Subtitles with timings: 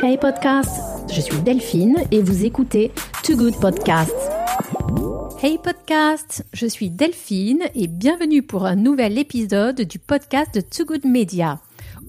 [0.00, 0.70] Hey podcast,
[1.12, 2.92] je suis Delphine et vous écoutez
[3.24, 4.14] Too Good Podcast.
[5.42, 10.84] Hey podcast, je suis Delphine et bienvenue pour un nouvel épisode du podcast de Too
[10.84, 11.58] Good Media.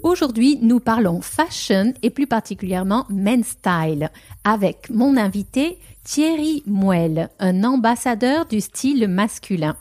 [0.03, 4.11] Aujourd'hui, nous parlons fashion et plus particulièrement men's style
[4.43, 9.75] avec mon invité Thierry Mouel, un ambassadeur du style masculin.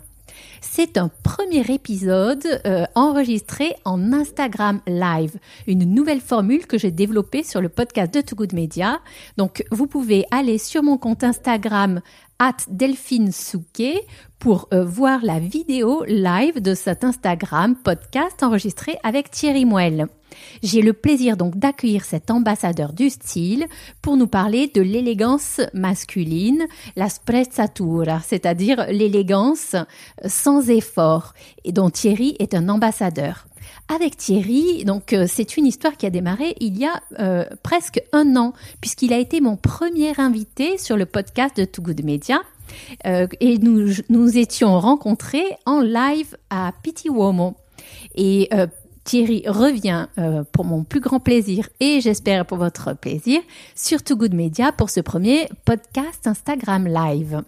[0.61, 7.43] C'est un premier épisode euh, enregistré en Instagram Live, une nouvelle formule que j'ai développée
[7.43, 9.01] sur le podcast de Too Good Media.
[9.37, 12.01] Donc, vous pouvez aller sur mon compte Instagram
[12.39, 14.01] at Delphine Souquet
[14.39, 20.09] pour euh, voir la vidéo live de cet Instagram podcast enregistré avec Thierry Mouel.
[20.63, 23.67] J'ai le plaisir donc d'accueillir cet ambassadeur du style
[24.01, 29.77] pour nous parler de l'élégance masculine, la sprezzatura, c'est-à-dire l'élégance
[30.25, 33.47] sans effort, et dont Thierry est un ambassadeur.
[33.93, 38.01] Avec Thierry, donc euh, c'est une histoire qui a démarré il y a euh, presque
[38.13, 42.41] un an, puisqu'il a été mon premier invité sur le podcast de Too Good Media.
[43.07, 47.57] Euh, et nous nous étions rencontrés en live à Pitiuomo.
[48.15, 48.49] Et
[49.05, 50.07] Thierry revient
[50.53, 53.41] pour mon plus grand plaisir et j'espère pour votre plaisir
[53.75, 57.43] sur Too Good Media pour ce premier podcast Instagram Live.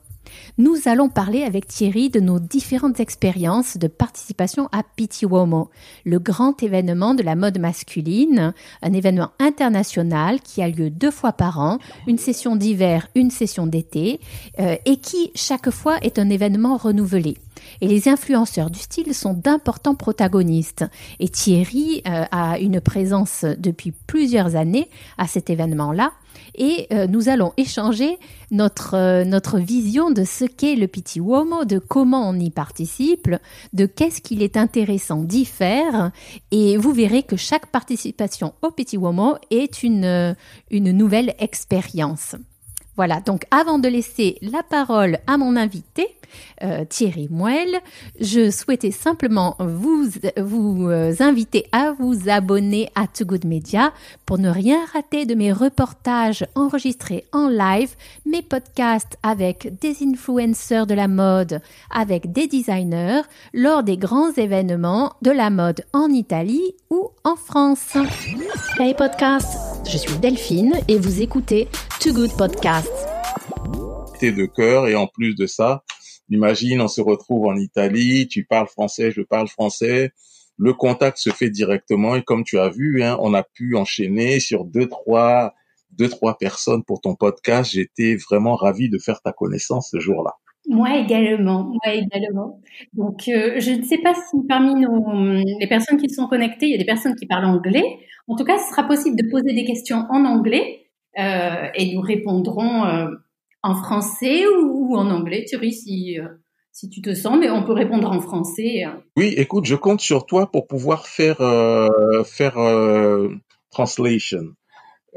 [0.58, 4.82] Nous allons parler avec Thierry de nos différentes expériences de participation à
[5.22, 5.70] Uomo,
[6.04, 11.32] le grand événement de la mode masculine, un événement international qui a lieu deux fois
[11.32, 14.20] par an, une session d'hiver, une session d'été,
[14.60, 17.36] euh, et qui chaque fois est un événement renouvelé.
[17.80, 20.84] Et les influenceurs du style sont d'importants protagonistes.
[21.20, 24.88] Et Thierry euh, a une présence depuis plusieurs années
[25.18, 26.12] à cet événement-là
[26.54, 28.18] et euh, nous allons échanger
[28.50, 33.30] notre, euh, notre vision de ce qu'est le Petit Uomo, de comment on y participe,
[33.72, 36.10] de qu'est-ce qu'il est intéressant d'y faire
[36.50, 40.36] et vous verrez que chaque participation au Petit Uomo est une,
[40.70, 42.36] une nouvelle expérience.
[42.96, 46.08] Voilà, donc avant de laisser la parole à mon invité,
[46.62, 47.80] euh, Thierry Mouel.
[48.20, 50.08] Je souhaitais simplement vous,
[50.38, 53.92] vous euh, inviter à vous abonner à Too Good Media
[54.26, 57.94] pour ne rien rater de mes reportages enregistrés en live,
[58.26, 63.22] mes podcasts avec des influenceurs de la mode, avec des designers
[63.52, 67.96] lors des grands événements de la mode en Italie ou en France.
[68.78, 69.56] Hey podcast,
[69.90, 71.68] je suis Delphine et vous écoutez
[72.00, 72.90] Too Good Podcast.
[74.20, 75.82] De cœur et en plus de ça,
[76.30, 80.12] Imagine, on se retrouve en Italie, tu parles français, je parle français.
[80.56, 84.40] Le contact se fait directement et comme tu as vu, hein, on a pu enchaîner
[84.40, 85.52] sur deux, trois,
[85.90, 87.72] deux, trois personnes pour ton podcast.
[87.72, 90.32] J'étais vraiment ravi de faire ta connaissance ce jour-là.
[90.68, 92.60] Moi également, moi également.
[92.92, 96.72] Donc, euh, je ne sais pas si parmi nos, les personnes qui sont connectées, il
[96.72, 97.98] y a des personnes qui parlent anglais.
[98.28, 100.86] En tout cas, ce sera possible de poser des questions en anglais
[101.18, 103.08] euh, et nous répondrons euh,
[103.62, 106.18] en français ou, en anglais, Thierry, si,
[106.70, 108.84] si tu te sens, mais on peut répondre en français.
[108.84, 109.02] Hein.
[109.16, 111.38] Oui, écoute, je compte sur toi pour pouvoir faire
[112.24, 112.56] faire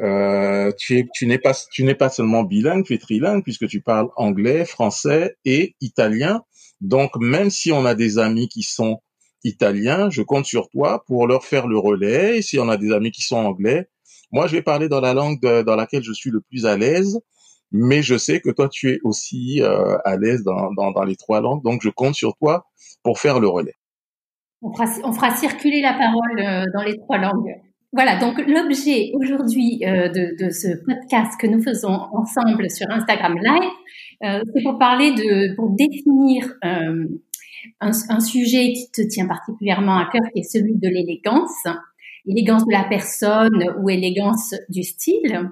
[0.02, 4.10] euh, tu n'es pas tu n'es pas seulement bilingue, tu es trilingue puisque tu parles
[4.16, 6.44] anglais, français et italien.
[6.82, 9.00] Donc même si on a des amis qui sont
[9.44, 12.38] italiens, je compte sur toi pour leur faire le relais.
[12.38, 13.88] Et si on a des amis qui sont anglais,
[14.32, 17.20] moi je vais parler dans la langue dans laquelle je suis le plus à l'aise
[17.72, 21.16] mais je sais que toi, tu es aussi euh, à l'aise dans, dans, dans, les
[21.16, 22.66] trois langues, donc je compte sur toi
[23.04, 23.76] pour faire le relais.
[24.62, 27.54] On fera, on fera circuler la parole euh, dans les trois langues.
[27.96, 33.38] Voilà, donc l'objet aujourd'hui euh, de, de, ce podcast que nous faisons ensemble sur Instagram
[33.42, 33.72] Live,
[34.26, 37.08] euh, c'est pour parler de, pour définir euh,
[37.80, 41.64] un, sujet qui te tient particulièrement à cœur, qui est celui de l'élégance,
[42.28, 45.52] élégance de la personne ou élégance du style.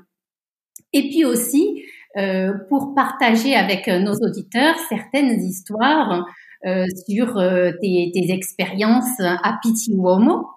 [0.92, 1.82] Et puis aussi
[2.18, 6.26] euh, pour partager avec euh, nos auditeurs certaines histoires
[7.08, 7.38] sur
[7.82, 10.48] tes, expériences à Pitiuomo,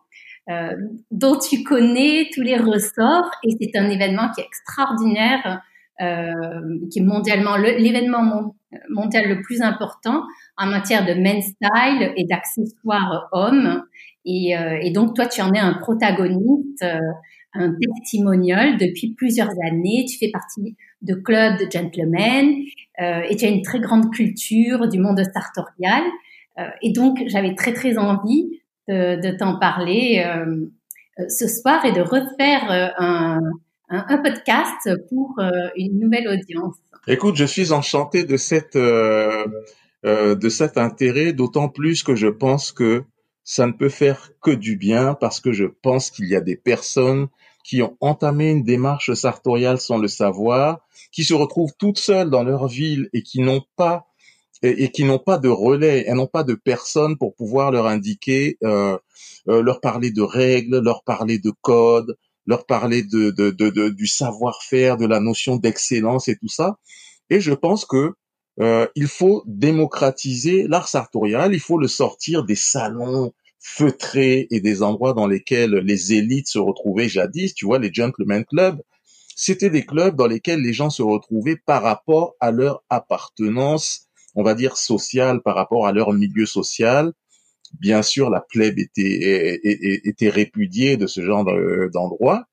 [0.50, 0.76] euh,
[1.10, 5.60] dont tu connais tous les ressorts et c'est un événement qui est extraordinaire,
[6.00, 8.54] euh, qui est mondialement l'événement
[8.90, 10.22] mondial le plus important
[10.56, 13.82] en matière de men's style et d'accessoires hommes.
[14.24, 16.84] Et, euh, et, donc toi, tu en es un protagoniste,
[17.54, 20.04] un testimonial depuis plusieurs années.
[20.08, 22.56] Tu fais partie de clubs de gentlemen
[23.00, 26.02] euh, et tu as une très grande culture du monde sartorial.
[26.58, 32.00] Euh, et donc, j'avais très, très envie de, t'en parler euh, ce soir et de
[32.00, 33.40] refaire euh, un,
[33.88, 36.76] un, un, podcast pour euh, une nouvelle audience.
[37.06, 38.76] Écoute, je suis enchanté de cette
[40.04, 43.04] de cet intérêt, d'autant plus que je pense que
[43.42, 46.56] ça ne peut faire que du bien parce que je pense qu'il y a des
[46.56, 47.28] personnes
[47.64, 52.44] qui ont entamé une démarche sartoriale sans le savoir, qui se retrouvent toutes seules dans
[52.44, 54.06] leur ville et qui n'ont pas
[54.62, 58.56] et, qui n'ont pas de relais, elles n'ont pas de personne pour pouvoir leur indiquer,
[58.64, 58.96] euh,
[59.48, 62.16] euh, leur parler de règles, leur parler de codes,
[62.46, 66.78] leur parler de, de, de, du savoir-faire, de la notion d'excellence et tout ça.
[67.28, 68.12] Et je pense que
[68.60, 74.82] euh, il faut démocratiser l'art sartorial, il faut le sortir des salons feutrés et des
[74.82, 78.80] endroits dans lesquels les élites se retrouvaient jadis, tu vois, les gentlemen clubs.
[79.34, 84.05] C'était des clubs dans lesquels les gens se retrouvaient par rapport à leur appartenance,
[84.36, 87.12] on va dire sociale, par rapport à leur milieu social.
[87.80, 91.44] Bien sûr, la plèbe était, était répudiée de ce genre
[91.92, 92.46] d'endroit,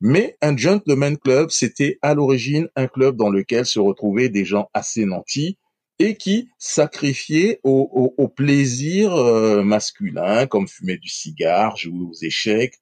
[0.00, 4.68] mais un gentleman club, c'était à l'origine un club dans lequel se retrouvaient des gens
[4.74, 5.58] assez nantis
[5.98, 12.76] et qui sacrifiaient au, au, plaisir euh, masculin, comme fumer du cigare, jouer aux échecs,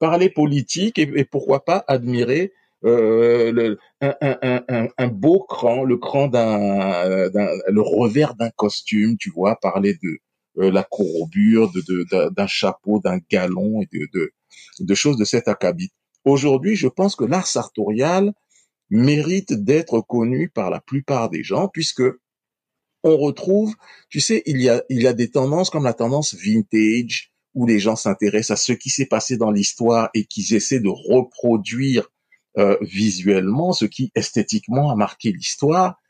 [0.00, 2.52] parler politique et, pourquoi pas admirer
[2.84, 9.30] euh, le, un, un, un, beau cran, le cran d'un, le revers d'un costume, tu
[9.30, 10.18] vois, parler de
[10.58, 14.32] euh, la courbure, de, d'un chapeau, d'un galon et de, de,
[14.80, 15.90] de choses de cet acabit.
[16.24, 18.32] Aujourd'hui, je pense que l'art sartorial
[18.90, 22.02] mérite d'être connu par la plupart des gens puisque
[23.02, 23.74] on retrouve,
[24.08, 27.66] tu sais, il y a, il y a des tendances comme la tendance vintage où
[27.66, 32.08] les gens s'intéressent à ce qui s'est passé dans l'histoire et qu'ils essaient de reproduire
[32.58, 36.00] euh, visuellement ce qui esthétiquement a marqué l'histoire.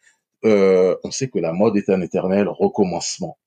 [0.45, 3.39] Euh, on sait que la mode est un éternel recommencement.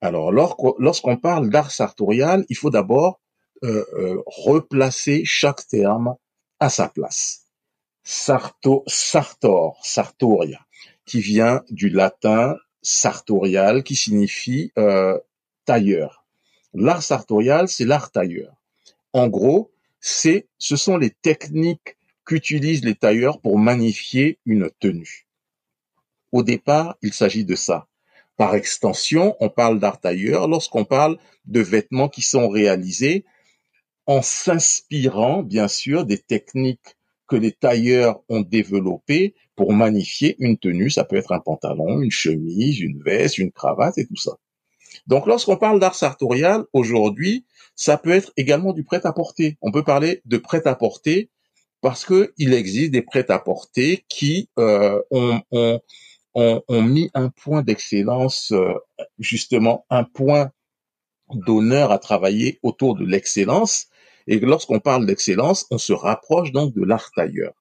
[0.00, 3.20] Alors, lorsqu'on parle d'art sartorial, il faut d'abord
[3.64, 6.16] euh, euh, replacer chaque terme
[6.58, 7.46] à sa place.
[8.02, 10.58] Sarto, sartor, sartoria,
[11.06, 15.16] qui vient du latin sartorial, qui signifie euh,
[15.64, 16.24] tailleur.
[16.74, 18.56] L'art sartorial, c'est l'art tailleur.
[19.12, 19.70] En gros,
[20.00, 25.26] c'est, ce sont les techniques qu'utilisent les tailleurs pour magnifier une tenue.
[26.30, 27.88] Au départ, il s'agit de ça.
[28.36, 33.24] Par extension, on parle d'art tailleur lorsqu'on parle de vêtements qui sont réalisés
[34.06, 36.96] en s'inspirant bien sûr des techniques
[37.28, 40.90] que les tailleurs ont développées pour magnifier une tenue.
[40.90, 44.32] Ça peut être un pantalon, une chemise, une veste, une cravate et tout ça.
[45.06, 49.56] Donc lorsqu'on parle d'art sartorial aujourd'hui, ça peut être également du prêt-à-porter.
[49.62, 51.30] On peut parler de prêt-à-porter
[51.82, 55.80] parce que il existe des prêt-à-porter qui euh, ont, ont,
[56.34, 58.72] ont, ont, mis un point d'excellence, euh,
[59.18, 60.50] justement un point
[61.34, 63.88] d'honneur à travailler autour de l'excellence
[64.26, 67.52] et lorsqu'on parle d'excellence, on se rapproche donc de l'art tailleur.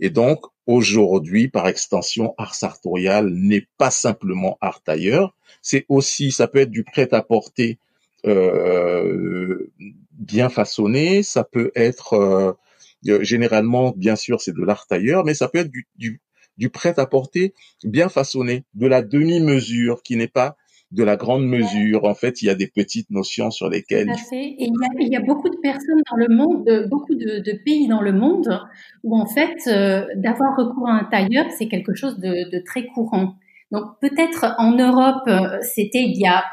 [0.00, 6.48] Et donc, aujourd'hui, par extension, art sartorial n'est pas simplement art tailleur, c'est aussi, ça
[6.48, 7.78] peut être du prêt-à-porter
[8.26, 9.70] euh,
[10.12, 12.52] bien façonné, ça peut être euh,
[13.02, 16.20] généralement, bien sûr, c'est de l'art tailleur, mais ça peut être du, du,
[16.56, 17.54] du prêt-à-porter
[17.84, 20.56] bien façonné, de la demi-mesure qui n'est pas
[20.90, 22.04] de la grande mesure.
[22.04, 24.06] En fait, il y a des petites notions sur lesquelles.
[24.06, 24.44] Tout à fait.
[24.44, 27.38] Et il y, a, il y a, beaucoup de personnes dans le monde, beaucoup de,
[27.38, 28.60] de pays dans le monde,
[29.04, 32.86] où en fait, euh, d'avoir recours à un tailleur, c'est quelque chose de, de, très
[32.86, 33.36] courant.
[33.70, 36.44] Donc peut-être en Europe, euh, c'était il y a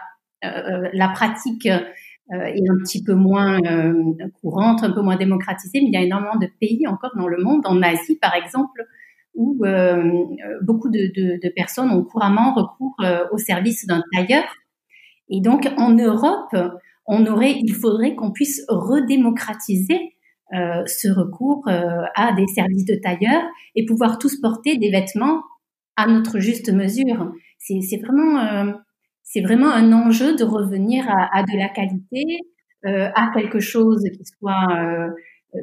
[0.46, 1.68] euh, la pratique
[2.32, 3.60] est un petit peu moins
[4.42, 7.42] courante, un peu moins démocratisée, mais il y a énormément de pays encore dans le
[7.42, 8.86] monde, en Asie par exemple,
[9.34, 10.26] où euh,
[10.62, 14.44] beaucoup de, personnes ont couramment recours euh, au service d'un tailleur.
[15.30, 16.56] Et donc en Europe,
[17.06, 20.16] on aurait, il faudrait qu'on puisse redémocratiser
[20.54, 23.44] euh, ce recours euh, à des services de tailleur
[23.76, 25.42] et pouvoir tous porter des vêtements
[25.96, 27.32] à notre juste mesure.
[27.60, 28.72] C'est vraiment, euh,
[29.30, 32.24] c'est vraiment un enjeu de revenir à, de la qualité,
[32.86, 35.10] à quelque chose qui soit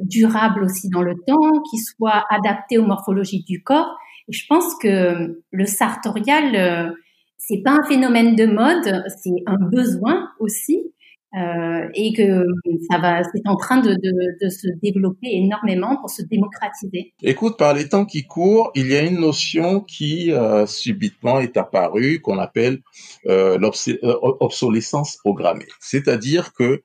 [0.03, 3.97] durable aussi dans le temps, qui soit adapté aux morphologies du corps.
[4.27, 6.93] Et je pense que le sartorial, euh,
[7.37, 10.93] c'est pas un phénomène de mode, c'est un besoin aussi,
[11.35, 12.45] euh, et que
[12.89, 17.13] ça va, c'est en train de, de, de, se développer énormément pour se démocratiser.
[17.21, 21.57] Écoute, par les temps qui courent, il y a une notion qui euh, subitement est
[21.57, 22.79] apparue qu'on appelle
[23.27, 26.83] euh, l'obsolescence programmée, c'est-à-dire que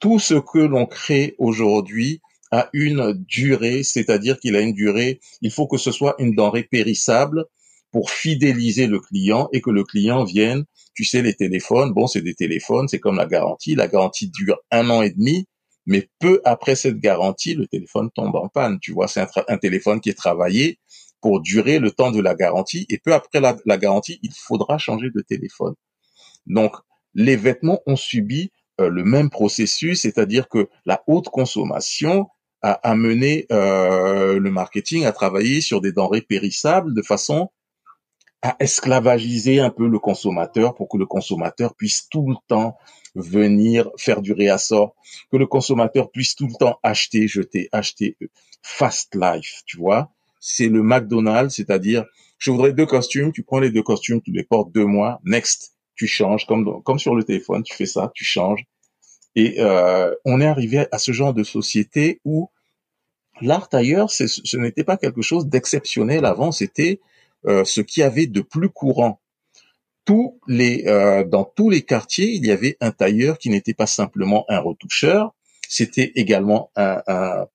[0.00, 2.20] tout ce que l'on crée aujourd'hui
[2.50, 6.62] a une durée, c'est-à-dire qu'il a une durée, il faut que ce soit une denrée
[6.62, 7.44] périssable
[7.90, 10.64] pour fidéliser le client et que le client vienne.
[10.94, 13.74] Tu sais, les téléphones, bon, c'est des téléphones, c'est comme la garantie.
[13.74, 15.46] La garantie dure un an et demi,
[15.86, 18.78] mais peu après cette garantie, le téléphone tombe en panne.
[18.80, 20.78] Tu vois, c'est un, téléphone qui est travaillé
[21.20, 25.10] pour durer le temps de la garantie et peu après la, garantie, il faudra changer
[25.10, 25.74] de téléphone.
[26.46, 26.76] Donc,
[27.14, 32.28] les vêtements ont subi euh, le même processus, c'est-à-dire que la haute consommation
[32.62, 37.50] à amener euh, le marketing à travailler sur des denrées périssables de façon
[38.44, 42.76] à esclavagiser un peu le consommateur pour que le consommateur puisse tout le temps
[43.14, 44.94] venir faire du réassort,
[45.32, 48.18] que le consommateur puisse tout le temps acheter, jeter, acheter.
[48.62, 50.12] Fast life, tu vois.
[50.40, 52.04] C'est le McDonald's, c'est-à-dire,
[52.36, 55.74] je voudrais deux costumes, tu prends les deux costumes, tu les portes deux mois, next,
[55.94, 58.66] tu changes, comme, comme sur le téléphone, tu fais ça, tu changes.
[59.36, 62.50] Et euh, on est arrivé à ce genre de société où
[63.40, 67.00] l'art ailleurs, ce n'était pas quelque chose d'exceptionnel avant, c'était
[67.46, 69.20] euh, ce qui avait de plus courant.
[70.04, 73.86] Tous les, euh, dans tous les quartiers, il y avait un tailleur qui n'était pas
[73.86, 75.34] simplement un retoucheur,
[75.68, 77.46] c'était également un, un,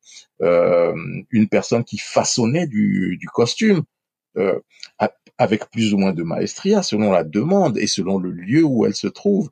[0.41, 0.93] euh,
[1.31, 3.83] une personne qui façonnait du, costume
[4.37, 4.59] euh,
[5.37, 8.95] avec plus ou moins de maestria selon la demande et selon le lieu où elle
[8.95, 9.49] se trouve.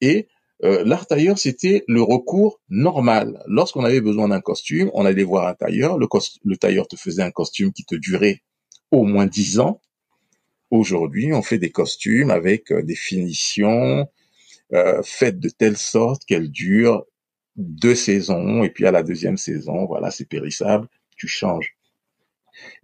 [0.00, 0.28] Et
[0.64, 3.42] euh, l'art tailleur, c'était le recours normal.
[3.46, 5.98] Lorsqu'on avait besoin d'un costume, on allait voir un tailleur.
[5.98, 6.06] Le,
[6.44, 8.42] le, tailleur te faisait un costume qui te durait
[8.94, 9.80] au moins dix ans.
[10.70, 14.08] Aujourd'hui, on fait des costumes avec euh, des finitions
[14.72, 17.04] euh, faites de telle sorte qu'elles durent
[17.56, 21.76] deux saisons et puis à la deuxième saison, voilà, c'est périssable, tu changes.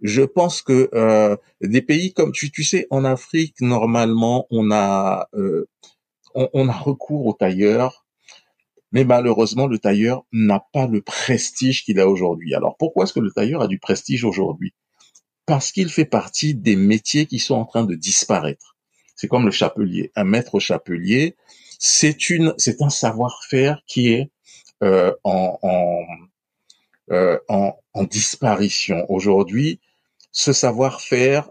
[0.01, 5.27] Je pense que euh, des pays comme tu, sais, en Afrique, normalement, on a
[6.33, 8.05] on, a recours au tailleur,
[8.91, 12.53] mais malheureusement, le tailleur n'a pas le prestige qu'il a aujourd'hui.
[12.53, 14.73] Alors pourquoi est-ce que le tailleur a du prestige aujourd'hui?
[15.45, 18.75] Parce qu'il fait partie des métiers qui sont en train de disparaître.
[19.15, 20.11] C'est comme le chapelier.
[20.15, 21.35] Un maître chapelier,
[21.79, 24.31] c'est une, c'est un savoir-faire qui est
[24.83, 26.03] euh, en, en,
[27.11, 29.05] euh, en, en disparition.
[29.09, 29.79] Aujourd'hui,
[30.31, 31.49] ce savoir-faire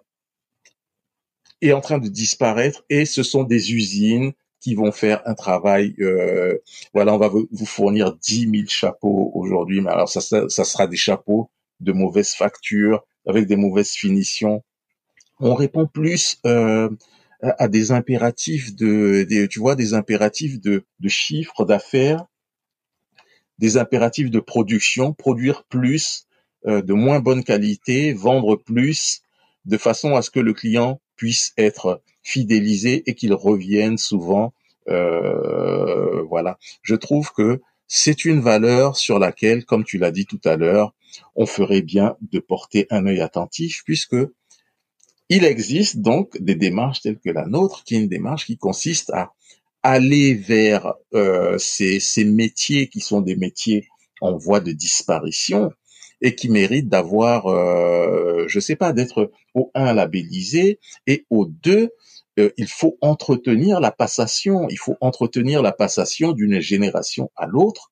[1.63, 5.95] est en train de disparaître et ce sont des usines qui vont faire un travail.
[6.01, 6.59] Euh,
[6.95, 10.97] voilà, on va vous fournir 10 000 chapeaux aujourd'hui, mais alors ça, ça, sera des
[10.97, 14.63] chapeaux de mauvaise facture, avec des mauvaises finitions.
[15.39, 16.91] On répond plus euh,
[17.41, 22.27] à des impératifs de, tu vois, des impératifs de, de chiffre d'affaires,
[23.59, 26.27] des impératifs de production, produire plus,
[26.67, 29.23] euh, de moins bonne qualité, vendre plus,
[29.65, 34.53] de façon à ce que le client puisse être fidélisé et qu'il revienne souvent.
[34.89, 40.41] Euh, voilà, je trouve que c'est une valeur sur laquelle, comme tu l'as dit tout
[40.45, 40.95] à l'heure,
[41.35, 44.17] on ferait bien de porter un œil attentif, puisque
[45.29, 49.11] il existe donc des démarches telles que la nôtre, qui est une démarche qui consiste
[49.11, 49.33] à
[49.83, 53.89] aller vers euh, ces, métiers qui sont des métiers
[54.21, 55.73] en voie de disparition
[56.21, 61.91] et qui méritent d'avoir, euh, je sais pas, d'être au un labellisé et au deux,
[62.39, 64.69] euh, il faut entretenir la passation.
[64.69, 67.90] Il faut entretenir la passation d'une génération à l'autre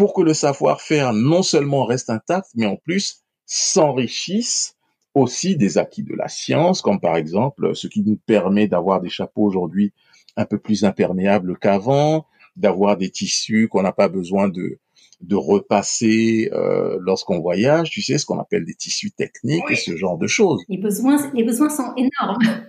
[0.00, 4.74] pour que le savoir-faire non seulement reste intact, mais en plus s'enrichisse
[5.12, 9.10] aussi des acquis de la science, comme par exemple ce qui nous permet d'avoir des
[9.10, 9.92] chapeaux aujourd'hui
[10.38, 12.24] un peu plus imperméables qu'avant,
[12.56, 14.78] d'avoir des tissus qu'on n'a pas besoin de,
[15.20, 19.94] de repasser euh, lorsqu'on voyage, tu sais, ce qu'on appelle des tissus techniques et ce
[19.98, 20.62] genre de choses.
[20.70, 22.64] Les besoins, les besoins sont énormes.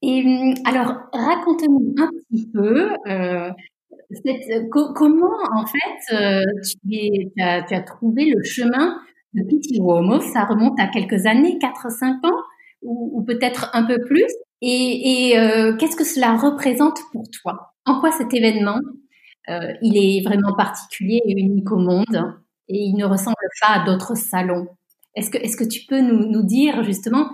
[0.00, 3.50] Et hum, alors, raconte-nous un petit peu euh,
[4.10, 6.44] cette, comment, en fait, euh,
[6.82, 8.98] tu, as, trouvé le chemin
[9.34, 10.20] de Petit Uomo.
[10.20, 12.42] Ça remonte à quelques années, 4-5 ans,
[12.82, 14.26] ou, peut-être un peu plus?
[14.62, 17.74] Et, euh, qu'est-ce que cela représente pour toi?
[17.84, 18.80] En quoi cet événement
[19.48, 22.34] euh, il est vraiment particulier et unique au monde
[22.68, 24.66] et il ne ressemble pas à d'autres salons?
[25.14, 27.30] Est-ce que, est-ce que tu peux nous, nous dire justement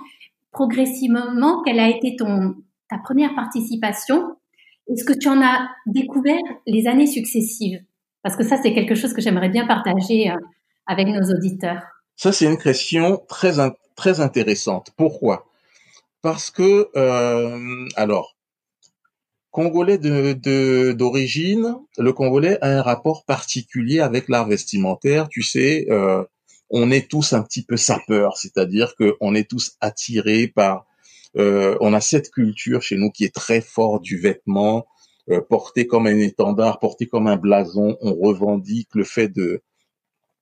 [0.52, 2.54] progressivement quelle a été ton,
[2.90, 4.36] ta première participation
[4.88, 7.80] Est-ce que tu en as découvert les années successives?
[8.22, 10.36] Parce que ça, c'est quelque chose que j'aimerais bien partager euh,
[10.86, 11.82] avec nos auditeurs.
[12.16, 13.54] Ça, c'est une question très,
[13.96, 14.90] très intéressante.
[14.96, 15.46] Pourquoi?
[16.20, 18.36] Parce que, euh, alors,
[19.50, 25.28] Congolais d'origine, le Congolais a un rapport particulier avec l'art vestimentaire.
[25.28, 26.24] Tu sais, euh,
[26.70, 30.86] on est tous un petit peu sapeurs, c'est-à-dire que on est tous attirés par.
[31.36, 34.86] Euh, on a cette culture chez nous qui est très fort du vêtement,
[35.30, 37.96] euh, porté comme un étendard, porté comme un blason.
[38.00, 39.62] On revendique le fait de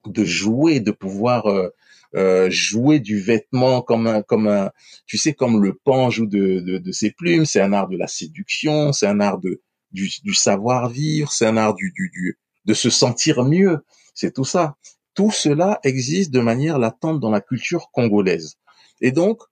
[0.07, 1.69] de jouer, de pouvoir euh,
[2.15, 4.71] euh, jouer du vêtement comme un, comme un,
[5.07, 7.45] tu sais, comme le pan joue de, de, de ses plumes.
[7.45, 9.61] C'est un art de la séduction, c'est un art de
[9.93, 13.79] du, du savoir-vivre, c'est un art du, du, du de se sentir mieux.
[14.15, 14.77] C'est tout ça.
[15.15, 18.57] Tout cela existe de manière latente dans la culture congolaise.
[19.01, 19.43] Et donc,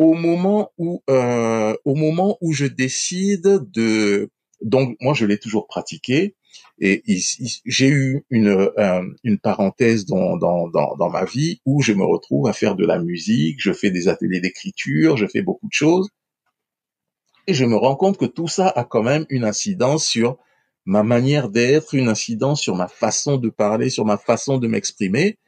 [0.00, 4.30] au moment où, euh, au moment où je décide de,
[4.62, 6.36] donc moi je l'ai toujours pratiqué,
[6.80, 7.02] Et
[7.66, 8.70] j'ai eu une,
[9.24, 12.98] une parenthèse dans, dans, dans ma vie où je me retrouve à faire de la
[12.98, 16.08] musique, je fais des ateliers d'écriture, je fais beaucoup de choses.
[17.46, 20.38] Et je me rends compte que tout ça a quand même une incidence sur
[20.86, 25.38] ma manière d'être, une incidence sur ma façon de parler, sur ma façon de m'exprimer.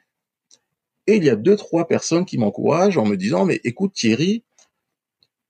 [1.07, 4.45] Et il y a deux, trois personnes qui m'encouragent en me disant, mais écoute Thierry,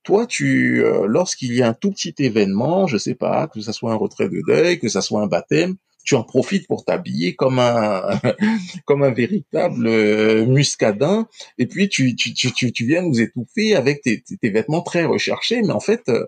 [0.03, 3.71] toi, tu, euh, lorsqu'il y a un tout petit événement, je sais pas, que ce
[3.71, 7.35] soit un retrait de deuil, que ce soit un baptême, tu en profites pour t'habiller
[7.35, 8.19] comme un
[8.85, 14.01] comme un véritable euh, muscadin, et puis tu, tu, tu, tu viens nous étouffer avec
[14.01, 16.25] tes, tes, vêtements très recherchés, mais en fait, euh,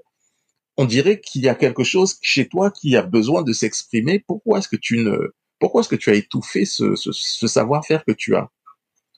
[0.77, 4.23] on dirait qu'il y a quelque chose chez toi qui a besoin de s'exprimer.
[4.25, 8.05] Pourquoi est-ce que tu ne, pourquoi est-ce que tu as étouffé ce, ce, ce savoir-faire
[8.05, 8.49] que tu as?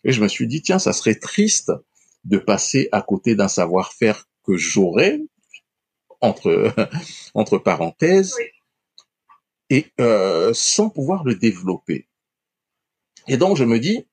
[0.04, 1.72] Et je me suis dit, tiens, ça serait triste
[2.24, 5.22] de passer à côté d'un savoir-faire que j'aurais,
[6.22, 6.74] entre,
[7.34, 8.36] entre parenthèses,
[9.70, 12.08] et euh, sans pouvoir le développer.
[13.28, 14.08] Et donc je me dis,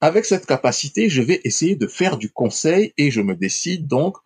[0.00, 4.16] avec cette capacité, je vais essayer de faire du conseil et je me décide donc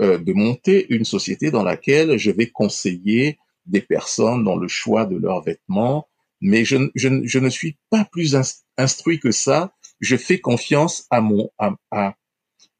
[0.00, 5.06] euh, de monter une société dans laquelle je vais conseiller des personnes dans le choix
[5.06, 6.08] de leurs vêtements,
[6.40, 8.36] mais je, je, je ne suis pas plus
[8.76, 9.72] instruit que ça.
[10.00, 12.14] Je fais confiance à mon à, à,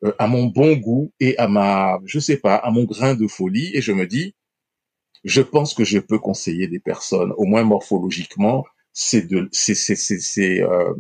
[0.05, 3.27] euh, à mon bon goût et à ma, je sais pas, à mon grain de
[3.27, 4.35] folie, et je me dis,
[5.25, 9.97] je pense que je peux conseiller des personnes, au moins morphologiquement, c'est de, c'est, c'est,
[9.97, 10.93] c'est, euh,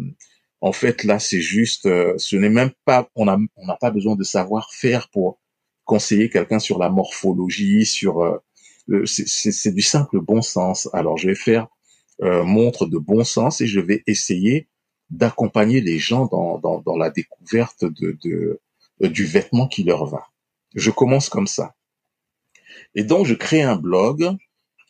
[0.60, 3.90] en fait là, c'est juste, euh, ce n'est même pas, on a, on n'a pas
[3.90, 5.38] besoin de savoir faire pour
[5.84, 8.38] conseiller quelqu'un sur la morphologie, sur, euh,
[9.06, 10.88] c'est, c'est, du simple bon sens.
[10.92, 11.68] Alors je vais faire
[12.20, 14.68] montre de bon sens et je vais essayer
[15.10, 18.60] d'accompagner les gens dans, dans, dans la découverte de, de,
[19.02, 20.26] euh, du vêtement qui leur va.
[20.74, 21.74] Je commence comme ça.
[22.94, 24.28] Et donc, je crée un blog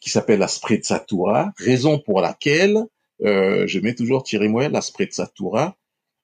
[0.00, 2.84] qui s'appelle la Sprezzatura, raison pour laquelle
[3.24, 5.76] euh, je mets toujours Thierry Moël, Sprezzatura.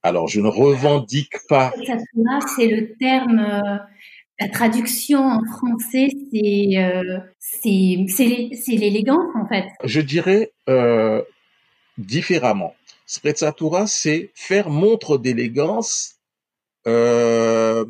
[0.03, 1.73] Alors, je ne revendique pas...
[2.57, 3.39] C'est le terme...
[3.39, 3.79] Euh,
[4.41, 9.67] la traduction en français, c'est euh, c'est l'élégance en fait.
[9.85, 11.23] Je dirais euh,
[11.97, 12.75] différemment.
[13.13, 16.15] Sprezzatura, c'est faire montre d'élégance
[16.87, 17.85] euh,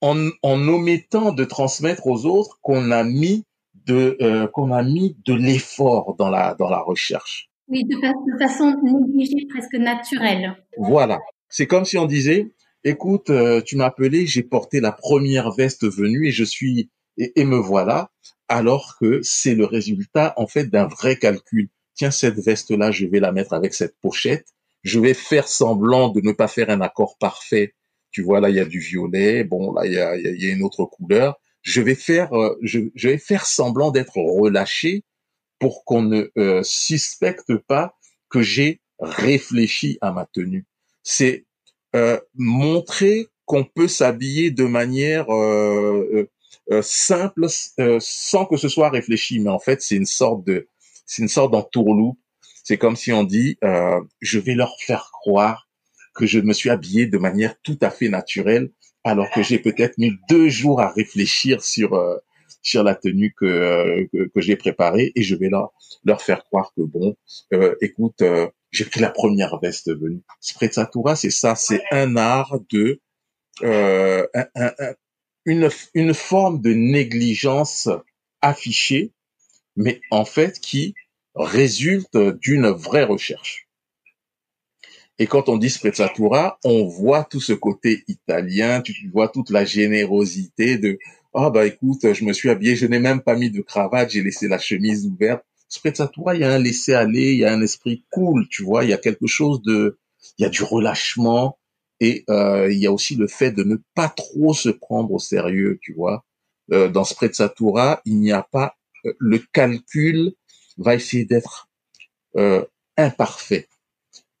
[0.00, 3.44] en, en, omettant de transmettre aux autres qu'on a mis
[3.86, 7.50] de euh, qu'on a mis de l'effort dans la dans la recherche.
[7.68, 10.56] Oui, de, de, façon négligée, presque naturelle.
[10.76, 11.20] Voilà.
[11.48, 12.50] C'est comme si on disait,
[12.82, 17.40] écoute, euh, tu m'as appelé, j'ai porté la première veste venue et je suis et,
[17.40, 18.10] et me voilà,
[18.48, 21.68] alors que c'est le résultat en fait d'un vrai calcul.
[21.94, 24.46] Tiens, cette veste-là, je vais la mettre avec cette pochette.
[24.82, 27.74] Je vais faire semblant de ne pas faire un accord parfait
[28.12, 30.52] tu vois là il y a du violet, bon là il y a, y a,
[30.52, 31.40] une autre couleur.
[31.62, 35.04] Je vais faire, euh, je, je vais faire semblant d'être relâché
[35.58, 37.96] pour qu'on ne euh, suspecte pas
[38.28, 40.66] que j'ai réfléchi à ma tenue.
[41.02, 41.46] C'est
[41.96, 46.28] euh, montrer qu'on peut s'habiller de manière euh,
[46.82, 47.46] simple
[48.00, 50.68] sans que ce soit réfléchi, mais en fait c'est une sorte de,
[51.06, 52.18] c'est une sorte d'entourloupe.
[52.64, 53.58] C'est comme si on dit,
[54.20, 55.68] je vais leur faire croire
[56.14, 58.70] que je me suis habillé de manière tout à fait naturelle,
[59.04, 62.16] alors que j'ai peut-être mis deux jours à réfléchir sur euh,
[62.62, 65.72] sur la tenue que euh, que, j'ai préparée, et je vais leur
[66.04, 67.16] leur faire croire que bon,
[67.52, 68.22] euh, écoute,
[68.70, 70.22] j'ai pris la première veste venue.
[70.40, 73.00] Sprezzatura, c'est ça, c'est un art de
[75.44, 77.88] une une forme de négligence
[78.40, 79.12] affichée,
[79.76, 80.94] mais en fait qui
[81.34, 83.68] résulte d'une vraie recherche.
[85.18, 89.64] Et quand on dit sprezzatura, on voit tout ce côté italien, tu vois toute la
[89.64, 90.98] générosité de
[91.34, 94.22] ah bah écoute, je me suis habillé, je n'ai même pas mis de cravate, j'ai
[94.22, 95.44] laissé la chemise ouverte.
[95.68, 98.84] Sprezzatura, il y a un laisser aller, il y a un esprit cool, tu vois,
[98.84, 99.98] il y a quelque chose de,
[100.38, 101.58] il y a du relâchement
[102.00, 105.18] et euh, il y a aussi le fait de ne pas trop se prendre au
[105.18, 106.24] sérieux, tu vois.
[106.72, 108.76] Euh, dans sprezzatura, il n'y a pas
[109.18, 110.32] le calcul
[110.78, 111.68] va essayer d'être
[112.36, 112.64] euh,
[112.96, 113.68] imparfait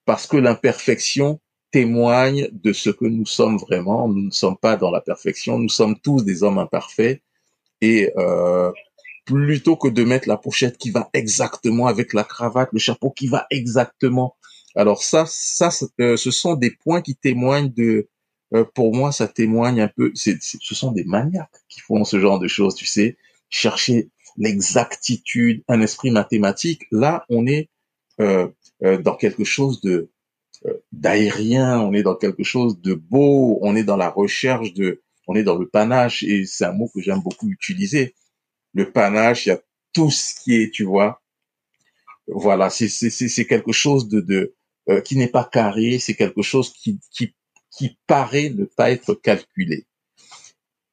[0.04, 4.08] parce que l'imperfection témoigne de ce que nous sommes vraiment.
[4.08, 7.22] Nous ne sommes pas dans la perfection, nous sommes tous des hommes imparfaits.
[7.80, 8.70] Et euh,
[9.24, 13.26] plutôt que de mettre la pochette qui va exactement avec la cravate, le chapeau qui
[13.26, 14.36] va exactement.
[14.74, 15.70] Alors ça, ça,
[16.00, 18.08] euh, ce sont des points qui témoignent de.
[18.54, 20.12] Euh, pour moi, ça témoigne un peu.
[20.14, 23.16] ce sont des maniaques qui font ce genre de choses, tu sais,
[23.48, 26.82] chercher l'exactitude, un esprit mathématique.
[26.90, 27.68] Là, on est
[28.20, 28.48] euh,
[28.82, 30.10] euh, dans quelque chose de
[30.66, 35.02] euh, d'aérien, on est dans quelque chose de beau, on est dans la recherche de,
[35.26, 38.14] on est dans le panache et c'est un mot que j'aime beaucoup utiliser.
[38.74, 39.60] Le panache, il y a
[39.92, 41.20] tout ce qui est, tu vois,
[42.26, 44.54] voilà, c'est quelque chose de, de
[44.88, 47.34] euh, qui n'est pas carré, c'est quelque chose qui, qui,
[47.70, 49.86] qui paraît ne pas être calculé.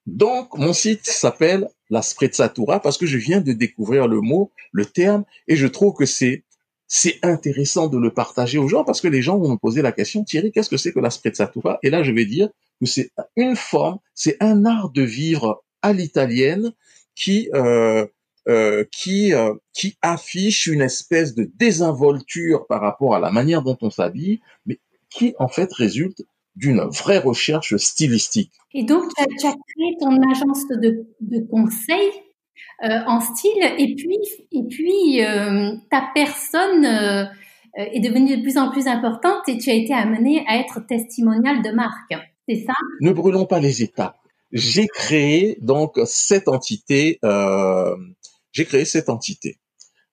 [0.05, 4.85] Donc, mon site s'appelle la Sprezzatura parce que je viens de découvrir le mot, le
[4.85, 6.43] terme, et je trouve que c'est
[6.91, 9.91] c'est intéressant de le partager aux gens parce que les gens vont me poser la
[9.91, 11.77] question, Thierry, qu'est-ce que c'est que la sprezzatura?
[11.83, 12.49] Et là, je vais dire
[12.81, 16.73] que c'est une forme, c'est un art de vivre à l'italienne
[17.15, 18.07] qui euh,
[18.47, 23.77] euh, qui euh, qui affiche une espèce de désinvolture par rapport à la manière dont
[23.81, 24.79] on s'habille, mais
[25.11, 26.23] qui en fait résulte
[26.55, 28.51] d'une vraie recherche stylistique.
[28.73, 32.11] Et donc, tu as, créé ton agence de, de conseil
[32.83, 34.17] euh, en style, et puis,
[34.53, 37.25] et puis euh, ta personne euh,
[37.75, 41.61] est devenue de plus en plus importante et tu as été amené à être testimonial
[41.61, 42.13] de marque.
[42.47, 42.73] C'est ça?
[43.01, 44.17] Ne brûlons pas les étapes.
[44.53, 47.19] J'ai créé donc cette entité.
[48.53, 49.59] j'ai créé cette entité.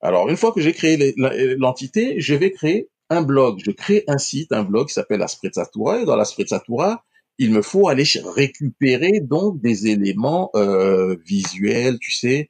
[0.01, 1.15] Alors, une fois que j'ai créé
[1.57, 3.61] l'entité, je vais créer un blog.
[3.63, 6.01] Je crée un site, un blog qui s'appelle la Sprezzatura.
[6.01, 7.03] Et dans la Sprezzatura,
[7.37, 8.03] il me faut aller
[8.35, 12.49] récupérer donc des éléments euh, visuels, tu sais.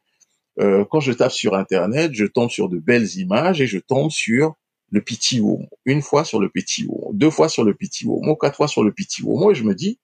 [0.60, 4.10] Euh, quand je tape sur Internet, je tombe sur de belles images et je tombe
[4.10, 4.56] sur
[4.90, 5.42] le petit.
[5.86, 8.06] Une fois sur le petit deux fois sur le petit
[8.40, 10.00] quatre fois sur le petit homo, et je me dis,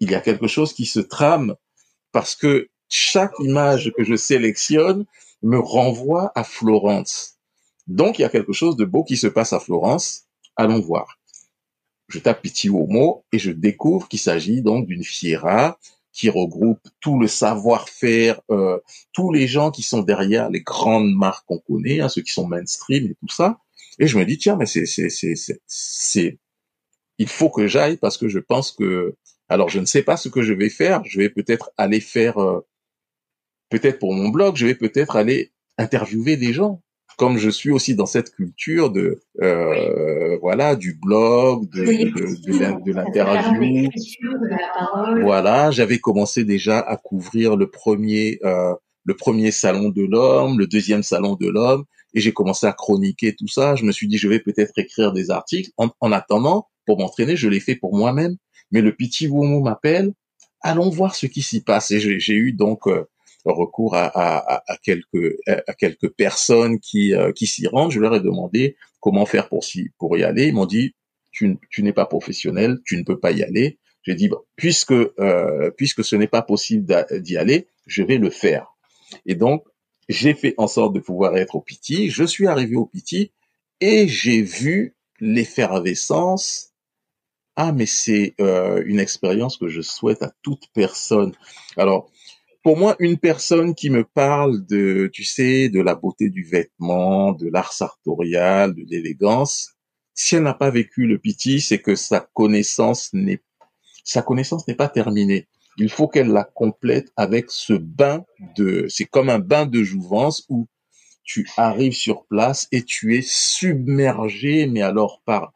[0.00, 1.56] il y a quelque chose qui se trame
[2.12, 5.06] parce que chaque image que je sélectionne
[5.42, 7.38] me renvoie à Florence.
[7.86, 10.24] Donc, il y a quelque chose de beau qui se passe à Florence.
[10.56, 11.18] Allons voir.
[12.08, 15.78] Je tape Petit Homo et je découvre qu'il s'agit donc d'une fiera
[16.12, 18.78] qui regroupe tout le savoir-faire, euh,
[19.12, 22.46] tous les gens qui sont derrière les grandes marques qu'on connaît, hein, ceux qui sont
[22.46, 23.58] mainstream et tout ça.
[23.98, 25.34] Et je me dis tiens mais c'est c'est c'est
[25.66, 26.38] c'est
[27.18, 29.16] il faut que j'aille parce que je pense que
[29.48, 31.02] alors je ne sais pas ce que je vais faire.
[31.04, 32.66] Je vais peut-être aller faire euh,
[33.70, 36.82] peut-être pour mon blog, je vais peut-être aller interviewer des gens
[37.22, 42.92] comme je suis aussi dans cette culture de euh, voilà du blog, de, de, de
[42.92, 43.88] l'interview,
[45.22, 50.66] voilà, j'avais commencé déjà à couvrir le premier euh, le premier salon de l'homme, le
[50.66, 53.76] deuxième salon de l'homme, et j'ai commencé à chroniquer tout ça.
[53.76, 55.70] Je me suis dit je vais peut-être écrire des articles.
[55.76, 58.34] En, en attendant, pour m'entraîner, je l'ai fait pour moi-même.
[58.72, 60.12] Mais le petit Womo m'appelle.
[60.60, 61.92] Allons voir ce qui s'y passe.
[61.92, 63.04] Et j'ai eu donc euh,
[63.50, 67.90] recours à, à, à, quelques à quelques personnes qui euh, qui s'y rendent.
[67.90, 69.64] Je leur ai demandé comment faire pour
[69.98, 70.46] pour y aller.
[70.46, 70.94] Ils m'ont dit
[71.32, 73.78] tu, tu n'es pas professionnel, tu ne peux pas y aller.
[74.02, 76.86] J'ai dit puisque euh, puisque ce n'est pas possible
[77.20, 78.66] d'y aller, je vais le faire.
[79.26, 79.64] Et donc
[80.08, 82.10] j'ai fait en sorte de pouvoir être au Piti.
[82.10, 83.32] Je suis arrivé au Piti
[83.80, 86.70] et j'ai vu l'effervescence.
[87.56, 91.32] Ah mais c'est euh, une expérience que je souhaite à toute personne.
[91.76, 92.10] Alors
[92.62, 97.32] pour moi, une personne qui me parle de, tu sais, de la beauté du vêtement,
[97.32, 99.72] de l'art sartorial, de l'élégance,
[100.14, 103.42] si elle n'a pas vécu le piti, c'est que sa connaissance n'est,
[104.04, 105.48] sa connaissance n'est pas terminée.
[105.78, 108.24] Il faut qu'elle la complète avec ce bain
[108.56, 110.68] de, c'est comme un bain de jouvence où
[111.24, 115.52] tu arrives sur place et tu es submergé, mais alors par,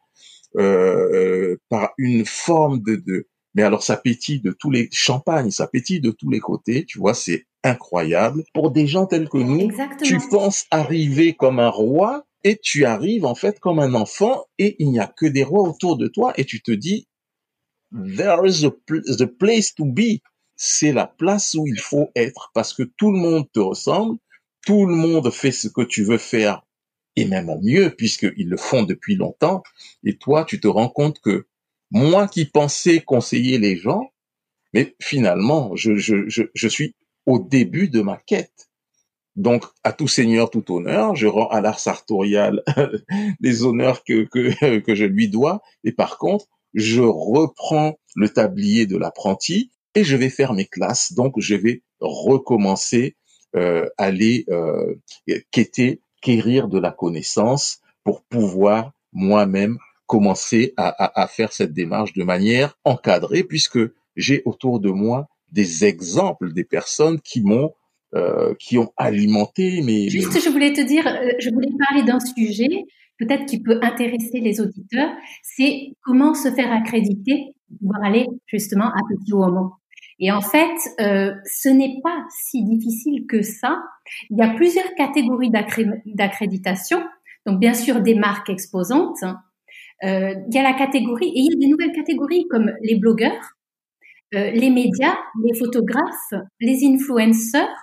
[0.55, 5.65] euh, par une forme de, de, mais alors ça pétille de tous les champagnes, ça
[5.65, 8.43] pétille de tous les côtés, tu vois, c'est incroyable.
[8.53, 9.71] Pour des gens tels que nous,
[10.03, 14.75] tu penses arriver comme un roi et tu arrives en fait comme un enfant et
[14.77, 17.07] il n'y a que des rois autour de toi et tu te dis
[17.91, 20.21] there is a the place to be.
[20.55, 24.19] C'est la place où il faut être parce que tout le monde te ressemble,
[24.67, 26.61] tout le monde fait ce que tu veux faire
[27.15, 29.63] et même en mieux puisqu'ils le font depuis longtemps
[30.03, 31.47] et toi tu te rends compte que
[31.91, 34.11] moi qui pensais conseiller les gens,
[34.73, 36.95] mais finalement, je, suis
[37.25, 38.69] au début de ma quête.
[39.35, 42.63] Donc, à tout seigneur, tout honneur, je rends à l'art sartorial
[43.39, 45.61] les honneurs que, que, que je lui dois.
[45.83, 51.13] Et par contre, je reprends le tablier de l'apprenti et je vais faire mes classes.
[51.13, 53.15] Donc, je vais recommencer,
[53.55, 54.95] euh, aller euh,
[55.51, 62.23] quêter, quérir de la connaissance pour pouvoir moi-même commencer à, à, faire cette démarche de
[62.23, 63.79] manière encadrée, puisque
[64.15, 67.73] j'ai autour de moi des exemples des personnes qui m'ont
[68.15, 70.09] euh, qui ont alimenté mes.
[70.09, 72.85] Juste, je voulais te dire, euh, je voulais parler d'un sujet
[73.17, 75.09] peut-être qui peut intéresser les auditeurs,
[75.43, 79.73] c'est comment se faire accréditer pour aller justement à Petit Homo.
[80.19, 83.83] Et en fait, euh, ce n'est pas si difficile que ça.
[84.29, 87.03] Il y a plusieurs catégories d'accréditation.
[87.45, 89.33] Donc bien sûr des marques exposantes, euh,
[90.03, 93.53] il y a la catégorie, et il y a des nouvelles catégories comme les blogueurs,
[94.35, 97.77] euh, les médias, les photographes, les influenceurs.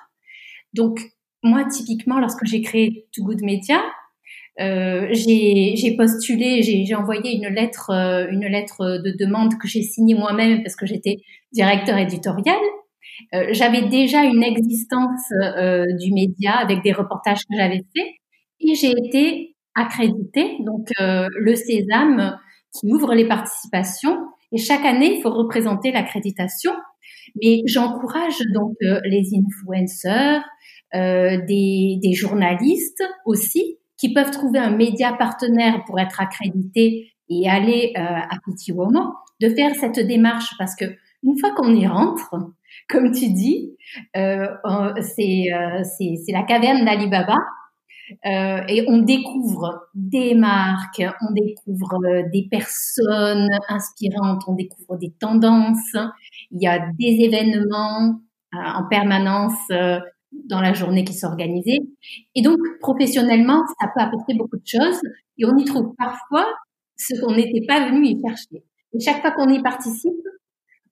[0.73, 1.01] Donc,
[1.43, 3.81] moi, typiquement, lorsque j'ai créé Too Good Media,
[4.61, 10.15] Euh, j'ai postulé, j'ai envoyé une lettre, euh, une lettre de demande que j'ai signée
[10.15, 11.17] moi-même parce que j'étais
[11.51, 12.63] directeur éditorial.
[13.35, 18.07] Euh, j'avais déjà une existence euh, du média avec des reportages que j'avais faits
[18.61, 20.57] et j'ai été accréditée.
[20.61, 22.39] Donc euh, le Sésame
[22.73, 24.19] qui ouvre les participations
[24.53, 26.73] et chaque année il faut représenter l'accréditation.
[27.43, 30.43] Mais j'encourage donc les influenceurs,
[30.93, 37.93] des, des journalistes aussi qui peuvent trouver un média partenaire pour être accrédités et aller
[37.97, 40.85] à Petit Moment, de faire cette démarche parce que
[41.25, 42.35] une fois qu'on y rentre,
[42.89, 43.77] comme tu dis,
[44.17, 47.37] euh, euh, c'est la caverne d'Alibaba.
[48.27, 55.97] Euh, et on découvre des marques, on découvre des personnes inspirantes, on découvre des tendances.
[56.51, 58.21] Il y a des événements
[58.53, 61.81] en permanence dans la journée qui s'organisent.
[62.35, 65.01] Et donc, professionnellement, ça peut apporter beaucoup de choses.
[65.39, 66.47] Et on y trouve parfois
[66.97, 68.65] ce qu'on n'était pas venu y chercher.
[68.93, 70.13] Et chaque fois qu'on y participe,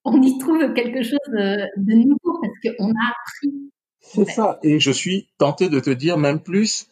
[0.05, 3.73] on y trouve quelque chose de nouveau parce qu'on a appris.
[4.01, 4.59] C'est ça.
[4.63, 6.89] Et je suis tenté de te dire même plus,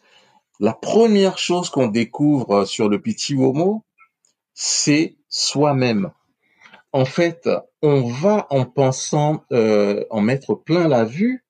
[0.61, 3.83] la première chose qu'on découvre sur le petit homo,
[4.53, 6.11] c'est soi-même.
[6.93, 7.49] En fait,
[7.81, 11.43] on va en pensant euh, en mettre plein la vue,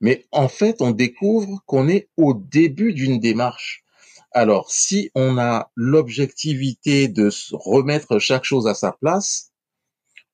[0.00, 3.84] mais en fait, on découvre qu'on est au début d'une démarche.
[4.30, 9.52] Alors, si on a l'objectivité de remettre chaque chose à sa place,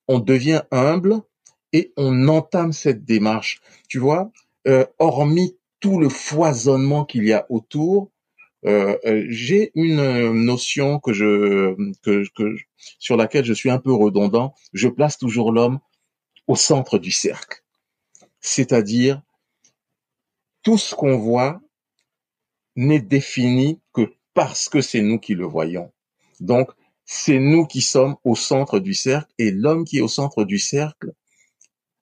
[0.07, 1.21] on devient humble
[1.73, 3.59] et on entame cette démarche.
[3.89, 4.31] Tu vois,
[4.67, 8.11] euh, hormis tout le foisonnement qu'il y a autour,
[8.65, 12.55] euh, euh, j'ai une notion que je que, que
[12.97, 14.53] sur laquelle je suis un peu redondant.
[14.73, 15.79] Je place toujours l'homme
[16.47, 17.63] au centre du cercle,
[18.41, 19.21] c'est-à-dire
[20.61, 21.61] tout ce qu'on voit
[22.75, 25.91] n'est défini que parce que c'est nous qui le voyons.
[26.39, 26.71] Donc
[27.05, 30.59] c'est nous qui sommes au centre du cercle et l'homme qui est au centre du
[30.59, 31.13] cercle,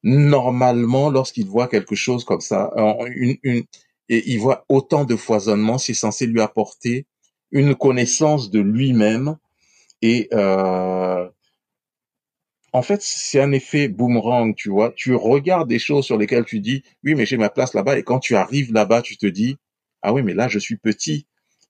[0.08, 2.72] normalement, lorsqu'il voit quelque chose comme ça,
[3.16, 3.64] une, une,
[4.10, 7.06] et il voit autant de foisonnement, c'est censé lui apporter
[7.52, 9.38] une connaissance de lui-même
[10.02, 11.28] et euh,
[12.74, 14.94] en fait, c'est un effet boomerang, tu vois.
[14.96, 17.98] Tu regardes des choses sur lesquelles tu dis, oui, mais j'ai ma place là-bas.
[17.98, 19.58] Et quand tu arrives là-bas, tu te dis,
[20.04, 21.26] ah oui, mais là, je suis petit.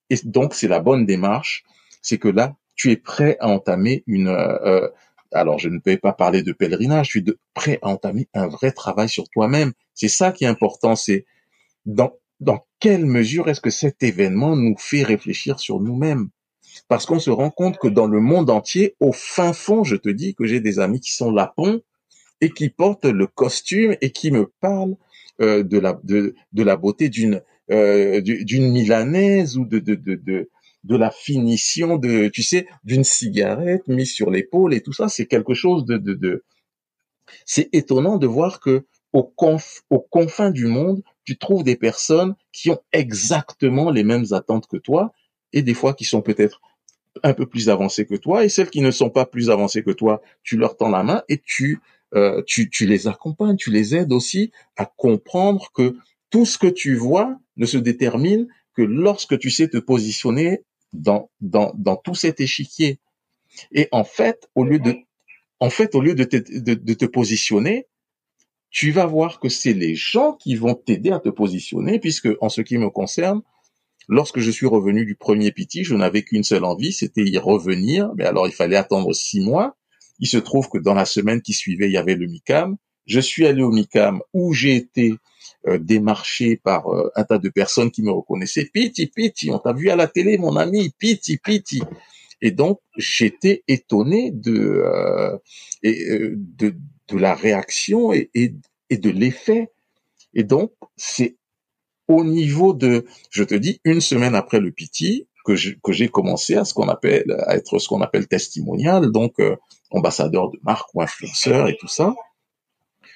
[0.10, 1.63] Et donc, c'est la bonne démarche.
[2.02, 4.89] C'est que là, tu es prêt à entamer une euh, euh,
[5.31, 8.71] alors je ne peux pas parler de pèlerinage, tu es prêt à entamer un vrai
[8.71, 9.73] travail sur toi-même.
[9.93, 11.25] C'est ça qui est important, c'est
[11.85, 16.29] dans dans quelle mesure est-ce que cet événement nous fait réfléchir sur nous-mêmes?
[16.87, 20.09] Parce qu'on se rend compte que dans le monde entier, au fin fond, je te
[20.09, 21.81] dis que j'ai des amis qui sont lapons
[22.41, 24.95] et qui portent le costume et qui me parlent
[25.41, 30.49] euh, de la de, de la beauté d'une euh, d'une milanaise ou de, de, de
[30.88, 35.26] de la finition de, tu sais, d'une cigarette mise sur l'épaule et tout ça, c'est
[35.26, 36.45] quelque chose de, de, de...
[37.45, 42.36] c'est étonnant de voir que au conf, aux confins du monde, tu trouves des personnes
[42.52, 45.12] qui ont exactement les mêmes attentes que toi
[45.54, 46.62] et des fois qui sont peut-être
[47.23, 49.91] un peu plus avancées que toi et celles qui ne sont pas plus avancées que
[49.91, 51.80] toi, tu leur tends la main et tu
[52.15, 55.97] euh, tu, tu les accompagnes, tu les aides aussi à comprendre que
[56.30, 60.62] tout ce que tu vois ne se détermine que lorsque tu sais te positionner
[60.97, 62.99] dans, dans, dans tout cet échiquier.
[63.71, 64.95] Et en fait, au lieu de,
[65.60, 67.88] en fait, au lieu de te, de, te positionner,
[68.69, 72.49] tu vas voir que c'est les gens qui vont t'aider à te positionner, puisque en
[72.49, 73.41] ce qui me concerne,
[74.07, 78.12] lorsque je suis revenu du premier piti, je n'avais qu'une seule envie, c'était y revenir.
[78.15, 79.77] Mais alors, il fallait attendre six mois.
[80.19, 82.77] Il se trouve que dans la semaine qui suivait, il y avait le MICAM.
[83.07, 85.15] Je suis allé au MICAM où j'ai été
[85.67, 88.69] euh, démarché par euh, un tas de personnes qui me reconnaissaient.
[88.71, 91.81] Piti, Piti, on t'a vu à la télé, mon ami, Piti, Piti.
[92.41, 95.37] Et donc, j'étais étonné de, euh,
[95.83, 96.75] de,
[97.07, 98.53] de la réaction et, et,
[98.89, 99.71] et de l'effet.
[100.33, 101.37] Et donc, c'est
[102.07, 106.65] au niveau de, je te dis, une semaine après le Piti, que j'ai commencé à
[106.65, 109.35] ce qu'on appelle, à être ce qu'on appelle testimonial, donc
[109.91, 112.13] ambassadeur de marque ou influenceur et tout ça.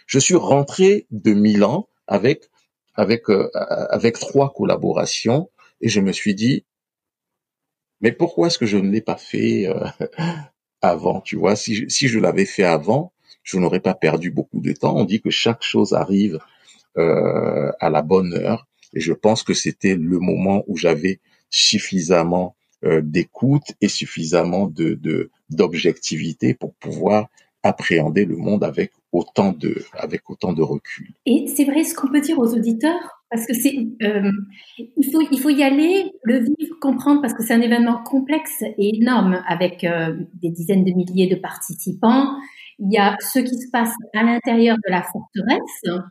[0.05, 2.49] Je suis rentré de Milan avec
[2.95, 3.49] avec euh,
[3.89, 6.65] avec trois collaborations et je me suis dit
[8.01, 9.85] mais pourquoi est-ce que je ne l'ai pas fait euh,
[10.81, 11.55] avant tu vois?
[11.55, 14.95] Si je, si je l'avais fait avant je n'aurais pas perdu beaucoup de temps.
[14.95, 16.37] On dit que chaque chose arrive
[16.97, 22.55] euh, à la bonne heure et je pense que c'était le moment où j'avais suffisamment
[23.03, 27.27] d'écoute et suffisamment de d'objectivité pour pouvoir
[27.63, 31.09] appréhender le monde avec autant de, avec autant de recul.
[31.25, 34.31] Et c'est vrai, ce qu'on peut dire aux auditeurs, parce que c'est, euh,
[34.77, 38.61] il faut, il faut y aller, le vivre, comprendre, parce que c'est un événement complexe
[38.61, 42.35] et énorme avec euh, des dizaines de milliers de participants.
[42.79, 46.01] Il y a ce qui se passe à l'intérieur de la forteresse,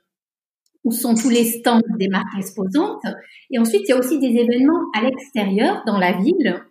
[0.85, 3.03] où sont tous les stands des marques exposantes.
[3.51, 6.63] Et ensuite, il y a aussi des événements à l'extérieur, dans la ville,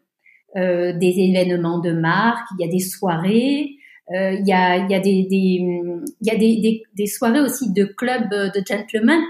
[0.56, 3.76] euh, des événements de marque, il y a des soirées,
[4.12, 9.22] il y a, il y a, des, soirées aussi de clubs de gentlemen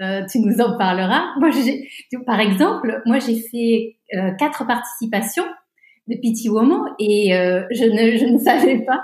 [0.00, 1.34] euh, tu nous en parleras.
[2.26, 5.44] Par exemple, moi j'ai fait euh, quatre participations
[6.08, 7.84] de Pity Woman et euh, je
[8.26, 9.02] ne savais pas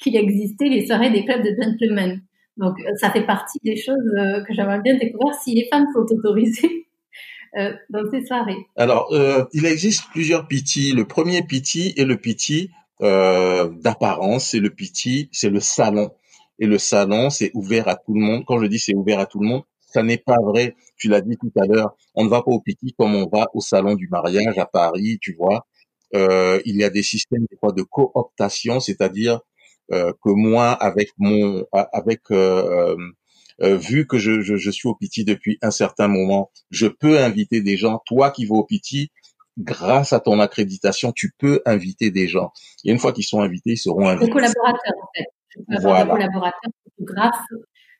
[0.00, 2.22] qu'il existait les soirées des clubs de gentlemen.
[2.56, 4.12] Donc ça fait partie des choses
[4.46, 6.86] que j'aimerais bien découvrir si les femmes sont autorisées
[7.90, 8.66] dans ces soirées.
[8.76, 9.14] Alors,
[9.52, 10.92] il existe plusieurs Pity.
[10.92, 16.10] Le premier Pity est le Pity d'apparence, c'est le Pity, c'est le salon.
[16.58, 18.44] Et le salon, c'est ouvert à tout le monde.
[18.46, 20.76] Quand je dis c'est ouvert à tout le monde, ça n'est pas vrai.
[20.96, 21.96] Tu l'as dit tout à l'heure.
[22.14, 25.18] On ne va pas au petit comme on va au salon du mariage à Paris,
[25.20, 25.66] tu vois.
[26.14, 29.40] Euh, il y a des systèmes des fois de cooptation, c'est-à-dire
[29.92, 32.96] euh, que moi, avec mon, avec euh,
[33.62, 37.18] euh, vu que je, je, je, suis au petit depuis un certain moment, je peux
[37.18, 38.00] inviter des gens.
[38.06, 39.10] Toi qui vas au petit,
[39.60, 42.52] grâce à ton accréditation, tu peux inviter des gens.
[42.84, 44.26] Et une fois qu'ils sont invités, ils seront invités.
[44.26, 45.26] Des collaborateurs, en fait.
[45.50, 47.44] Je peux avoir des collaborateurs, photographes,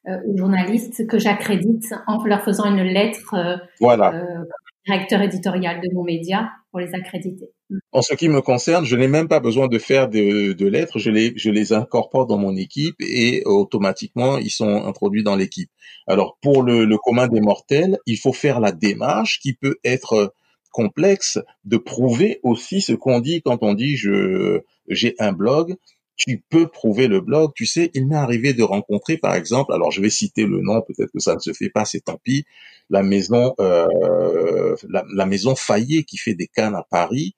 [0.08, 4.14] euh, aux journalistes que j'accrédite en leur faisant une lettre euh, voilà.
[4.14, 4.44] Euh,
[4.86, 7.50] directeur éditorial de mon média pour les accréditer.
[7.92, 10.98] En ce qui me concerne, je n'ai même pas besoin de faire de, de, lettres,
[10.98, 15.70] je les, je les incorpore dans mon équipe et automatiquement ils sont introduits dans l'équipe.
[16.06, 20.32] Alors pour le, le commun des mortels, il faut faire la démarche qui peut être
[20.70, 25.76] complexe de prouver aussi ce qu'on dit quand on dit je j'ai un blog,
[26.20, 27.52] tu peux prouver le blog.
[27.56, 30.82] Tu sais, il m'est arrivé de rencontrer, par exemple, alors je vais citer le nom,
[30.82, 32.44] peut-être que ça ne se fait pas, c'est tant pis,
[32.90, 37.36] la maison, euh, la, maison Fayet qui fait des cannes à Paris.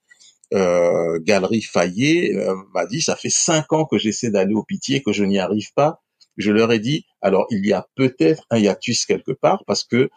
[0.53, 5.01] Euh, Galerie Fayet euh, m'a dit ça fait cinq ans que j'essaie d'aller au Pitié
[5.01, 6.03] que je n'y arrive pas.
[6.37, 10.09] Je leur ai dit alors il y a peut-être un hiatus quelque part parce que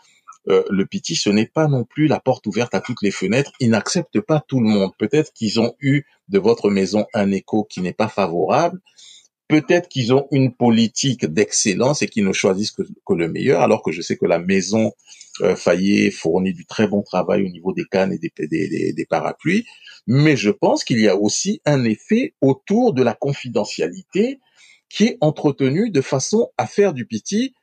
[0.49, 3.53] euh, le piti, ce n'est pas non plus la porte ouverte à toutes les fenêtres.
[3.61, 4.93] Ils n'acceptent pas tout le monde.
[4.99, 8.81] Peut-être qu'ils ont eu de votre maison un écho qui n'est pas favorable.
[9.49, 12.83] Peut-être qu'ils ont une politique d'excellence et qu'ils ne choisissent que,
[13.15, 14.93] le meilleur, alors que je sais que la maison
[15.41, 19.07] euh, Fayet fournit du très bon travail au niveau des cannes et des, des, des
[19.07, 19.65] parapluies.
[20.07, 24.41] Mais je pense qu'il y a aussi un effet autour de la confidentialité
[24.89, 27.55] qui est entretenu de façon à faire du piti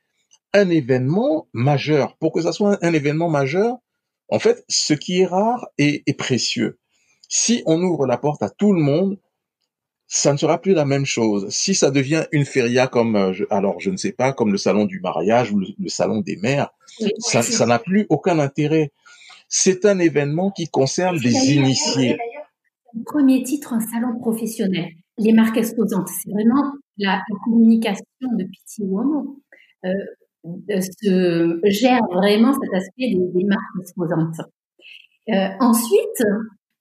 [0.54, 2.16] un événement majeur.
[2.16, 3.76] Pour que ça soit un, événement majeur,
[4.28, 6.78] en fait, ce qui est rare est, précieux.
[7.28, 9.18] Si on ouvre la porte à tout le monde,
[10.06, 11.48] ça ne sera plus la même chose.
[11.50, 14.84] Si ça devient une feria comme, euh, alors je ne sais pas, comme le salon
[14.84, 16.70] du mariage ou le, salon des mères,
[17.18, 18.92] ça n'a plus aucun intérêt.
[19.48, 22.16] C'est un événement qui concerne des initiés.
[23.06, 24.90] Premier titre, un salon professionnel.
[25.18, 29.26] Les marques exposantes, c'est vraiment la, communication de Pity Woman.
[29.84, 29.90] Euh,
[30.68, 34.40] se gère vraiment cet aspect des, marques exposantes.
[35.30, 36.22] Euh, ensuite,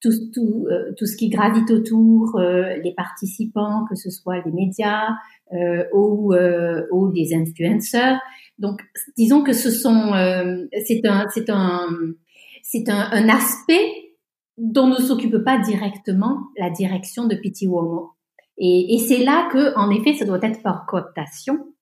[0.04, 4.52] tout, tout, euh, tout, ce qui gravite autour, euh, les participants, que ce soit les
[4.52, 5.08] médias
[5.54, 8.20] euh, ou, euh, ou les influenceurs.
[8.60, 8.82] Donc,
[9.18, 10.12] disons que ce sont,
[10.86, 11.88] c'est un, c'est un,
[12.64, 13.86] c'est un, un, aspect
[14.58, 18.12] dont ne s'occupe pas directement la direction de Pity Womo.
[18.58, 21.73] Et, et c'est là que, en effet, ça doit être par cooptation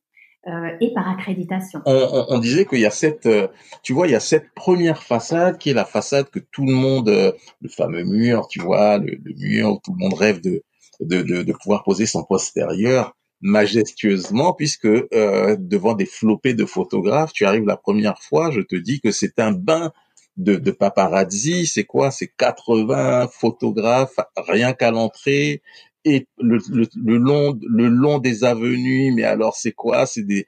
[0.47, 1.82] euh, et par accréditation.
[1.86, 3.47] On, on, disait qu'il y a cette, euh,
[3.84, 6.73] tu vois, il y a cette première façade qui est la façade que tout le
[6.73, 10.63] monde, euh, le fameux mur, tu vois, le, mur où tout le monde rêve de,
[10.99, 17.34] de, de, de pouvoir poser son postérieur majestueusement, puisque euh, devant des flopées de photographes,
[17.34, 19.91] tu arrives la première fois, je te dis que c'est un bain
[20.38, 22.12] de, de paparazzi, c'est quoi?
[22.12, 25.62] C'est 80 photographes rien qu'à l'entrée,
[26.05, 26.57] et le,
[26.95, 30.05] le, long le long des avenues mais alors c'est quoi?
[30.05, 30.47] C'est des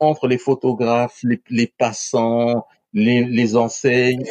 [0.00, 4.24] entre les photographes les, passants les, les enseignes.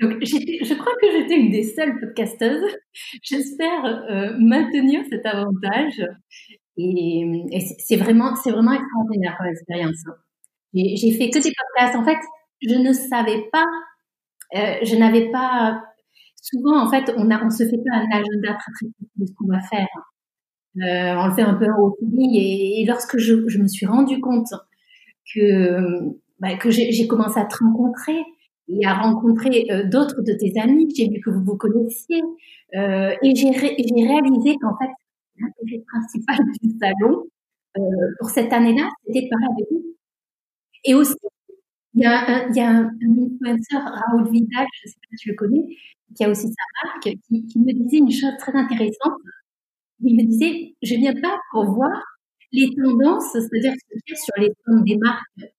[0.00, 2.76] Donc je crois que j'étais une des seules podcasteuses.
[3.22, 6.02] J'espère euh, maintenir cet avantage.
[6.78, 7.48] Et,
[7.78, 10.02] c'est vraiment c'est vraiment extraordinaire comme expérience
[10.72, 11.96] j'ai fait que des podcasts.
[11.96, 12.18] En fait
[12.62, 13.64] je ne savais pas
[14.56, 15.82] euh, je n'avais pas
[16.40, 18.86] souvent, en fait, on, on se fait pas un agenda très très
[19.16, 19.88] de ce qu'on va faire.
[20.78, 22.34] Euh, on le fait un peu au feeling.
[22.34, 24.52] Et, lorsque je, me suis rendu compte
[25.34, 26.00] que,
[26.38, 28.22] bah, j'ai commencé à te rencontrer
[28.68, 32.22] et à rencontrer euh, d'autres de tes amis, j'ai vu que vous vous connaissiez,
[32.76, 34.90] euh, et j'ai réalisé qu'en fait,
[35.38, 37.24] l'intérêt principal du salon
[38.18, 39.96] pour cette année-là, c'était de parler avec vous.
[40.84, 41.14] Et aussi
[41.94, 45.30] Il y a un, a un, influenceur, Raoul Vidal, je ne sais pas si tu
[45.30, 45.64] le connais,
[46.16, 49.14] qui a aussi sa marque, qui, qui me disait une chose très intéressante.
[50.02, 52.02] Il me disait, je viens pas pour voir
[52.52, 55.54] les tendances, c'est-à-dire ce qu'il y a sur les stands des marques.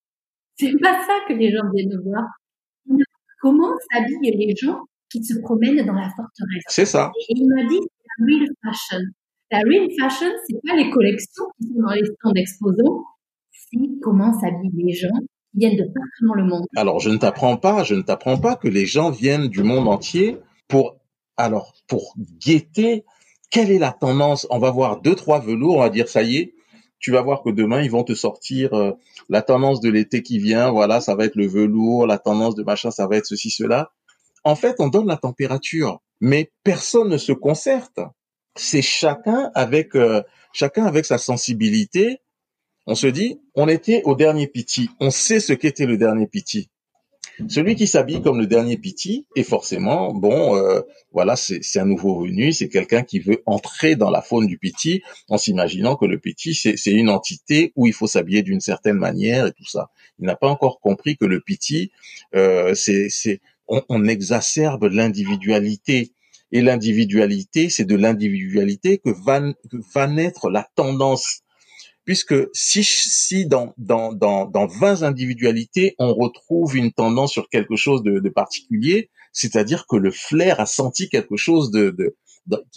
[0.58, 2.26] C'est pas ça que les gens viennent voir.
[3.42, 7.12] Comment s'habillent les gens qui se promènent dans la forteresse C'est ça.
[7.30, 9.06] Et il m'a dit, la real fashion.
[9.52, 13.04] La real fashion, c'est pas les collections qui sont dans les stands d'exposants,
[13.52, 15.10] c'est comment s'habillent les gens
[15.54, 16.66] viennent de partout dans le monde.
[16.76, 19.88] Alors, je ne t'apprends pas, je ne t'apprends pas que les gens viennent du monde
[19.88, 20.38] entier
[20.68, 20.98] pour,
[21.38, 22.14] alors, pour
[22.46, 23.06] guetter
[23.52, 24.48] quelle est la tendance?
[24.50, 26.56] On va voir deux, trois velours, on va dire, ça y est,
[27.00, 28.94] tu vas voir que demain, ils vont te sortir euh,
[29.28, 32.64] la tendance de l'été qui vient, voilà, ça va être le velours, la tendance de
[32.64, 33.92] machin, ça va être ceci, cela.
[34.44, 38.00] En fait, on donne la température, mais personne ne se concerte.
[38.56, 40.22] C'est chacun avec euh,
[40.54, 42.20] chacun avec sa sensibilité.
[42.88, 46.70] On se dit, on était au dernier piti, on sait ce qu'était le dernier piti.
[47.48, 52.22] Celui qui s'habille comme le dernier piti est forcément, bon, euh, voilà, c'est un nouveau
[52.22, 56.20] venu, c'est quelqu'un qui veut entrer dans la faune du piti en s'imaginant que le
[56.20, 59.90] piti, c'est une entité où il faut s'habiller d'une certaine manière et tout ça.
[60.20, 61.92] Il n'a pas encore compris que le piti,
[62.36, 66.14] euh, c'est, on, on exacerbe l'individualité.
[66.52, 71.44] Et l'individualité, c'est de l'individualité que va, que va naître la tendance
[72.12, 77.78] puisque si, si dans, dans, dans, dans 20 individualités, on retrouve une tendance sur quelque
[77.78, 82.14] chose de, de particulier, c'est-à-dire que le flair a senti quelque chose de, de,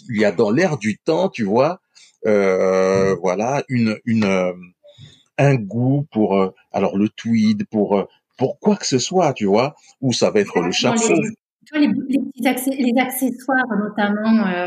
[0.07, 1.81] il y a dans l'air du temps, tu vois,
[2.25, 4.53] euh, voilà, une, une, euh,
[5.37, 8.07] un goût pour, euh, alors le tweed, pour,
[8.37, 11.13] pour quoi que ce soit, tu vois, ou ça va être le chapeau.
[11.73, 14.47] Les, les, les, les accessoires notamment.
[14.47, 14.65] Euh,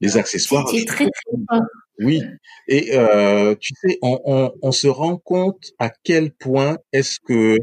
[0.00, 0.66] les accessoires.
[0.68, 1.60] C'est très très fort.
[2.00, 2.22] Oui,
[2.66, 7.56] et euh, tu sais, on, se rend compte à quel point est-ce que,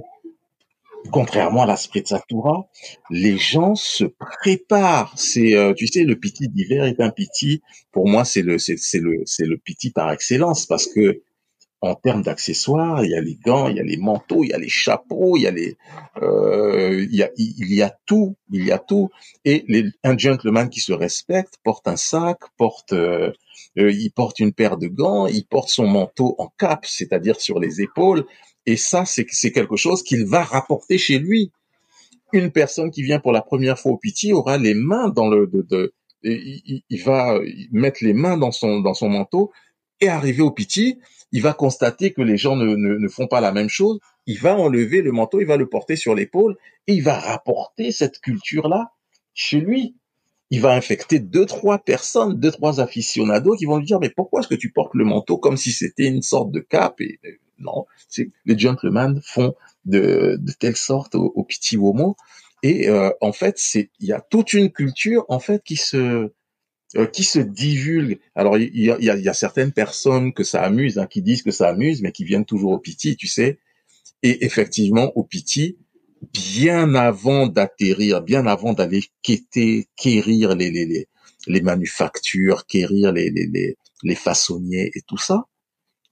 [1.12, 2.70] contrairement à la Sprezzatura,
[3.10, 5.14] les gens se préparent.
[5.18, 7.62] C'est, euh, tu sais, le piti d'hiver est un piti.
[7.92, 11.22] Pour moi, c'est le, c'est, c'est le, c'est le piti par excellence parce que
[11.82, 14.54] en termes d'accessoires, il y a les gants, il y a les manteaux, il y
[14.54, 15.78] a les chapeaux, il y a les,
[16.22, 19.10] euh, il, y a, il y a tout, il y a tout.
[19.46, 23.32] Et les, un gentleman qui se respecte porte un sac, porte, euh,
[23.80, 27.60] euh, il porte une paire de gants, il porte son manteau en cape, c'est-à-dire sur
[27.60, 28.26] les épaules.
[28.68, 31.52] Et ça, c'est c'est quelque chose qu'il va rapporter chez lui.
[32.32, 35.48] Une personne qui vient pour la première fois au Piti aura les mains dans le,
[35.48, 37.40] de, de il, il, va
[37.72, 39.52] mettre les mains dans son dans son manteau
[40.00, 41.00] et arriver au Piti
[41.32, 44.38] il va constater que les gens ne, ne, ne, font pas la même chose, il
[44.40, 46.58] va enlever le manteau, il va le porter sur l'épaule
[46.88, 48.92] et il va rapporter cette culture-là
[49.34, 49.96] chez lui.
[50.50, 54.42] Il va infecter deux, trois personnes, deux, trois aficionados qui vont lui dire, mais pourquoi
[54.42, 57.00] est-ce que tu portes le manteau comme si c'était une sorte de cape?
[57.00, 57.30] Et euh,
[57.60, 59.56] non, c'est, les gentlemen font
[59.86, 62.18] de, de telle sorte au, petit homo.
[62.64, 66.32] Et euh, en fait, c'est, il y a toute une culture en fait qui se,
[66.98, 68.20] euh, qui se divulgue.
[68.36, 71.44] Alors il y a, y, y a, certaines personnes que ça amuse, hein, qui disent
[71.44, 73.60] que ça amuse, mais qui viennent toujours au piti, tu sais.
[74.24, 75.78] Et effectivement, au piti,
[76.34, 81.08] bien avant d'atterrir, bien avant d'aller quêter, quérir les, les, les,
[81.48, 85.46] les manufactures, quérir les, les, les, les façonniers et tout ça,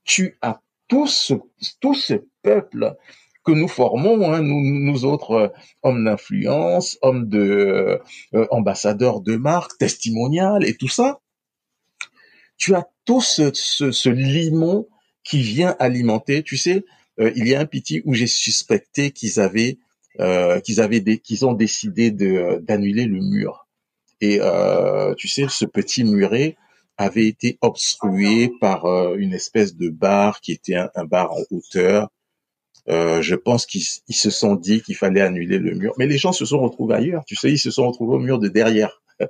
[0.03, 1.35] tu as tout ce,
[1.79, 2.95] tout ce peuple
[3.43, 5.47] que nous formons, hein, nous, autres euh,
[5.83, 7.99] hommes d'influence, hommes de
[8.33, 11.19] euh, ambassadeurs de marque, testimonial et tout ça,
[12.59, 14.87] tu as tout ce, limon
[15.23, 16.43] qui vient alimenter.
[16.43, 16.85] Tu sais,
[17.19, 19.79] euh, il y a un petit où j'ai suspecté qu'ils avaient
[20.19, 23.67] euh, qu'ils avaient qu'ils ont décidé de d'annuler le mur.
[24.21, 26.57] Et euh, tu sais, ce petit muret
[26.97, 28.85] avait été obstrué par
[29.15, 32.09] une espèce de bar qui était un, un bar en hauteur
[32.89, 35.93] euh, je pense qu'ils se sont dit qu'il fallait annuler le mur.
[35.97, 37.23] Mais les gens se sont retrouvés ailleurs.
[37.25, 39.01] Tu sais, ils se sont retrouvés au mur de derrière.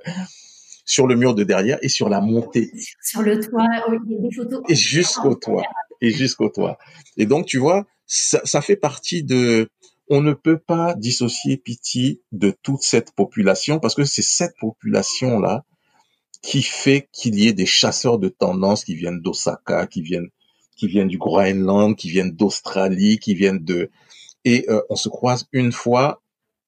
[0.86, 2.72] sur le mur de derrière et sur la montée.
[3.02, 4.62] Sur le toit, il y a des photos.
[4.68, 5.62] Et jusqu'au toit.
[6.00, 6.78] Et jusqu'au toit.
[7.16, 9.68] Et donc, tu vois, ça, ça, fait partie de...
[10.08, 15.64] On ne peut pas dissocier Piti de toute cette population parce que c'est cette population-là
[16.42, 20.30] qui fait qu'il y ait des chasseurs de tendance qui viennent d'Osaka, qui viennent
[20.80, 23.90] qui viennent du Groenland, qui viennent d'Australie, qui viennent de...
[24.46, 26.22] Et euh, on se croise une fois,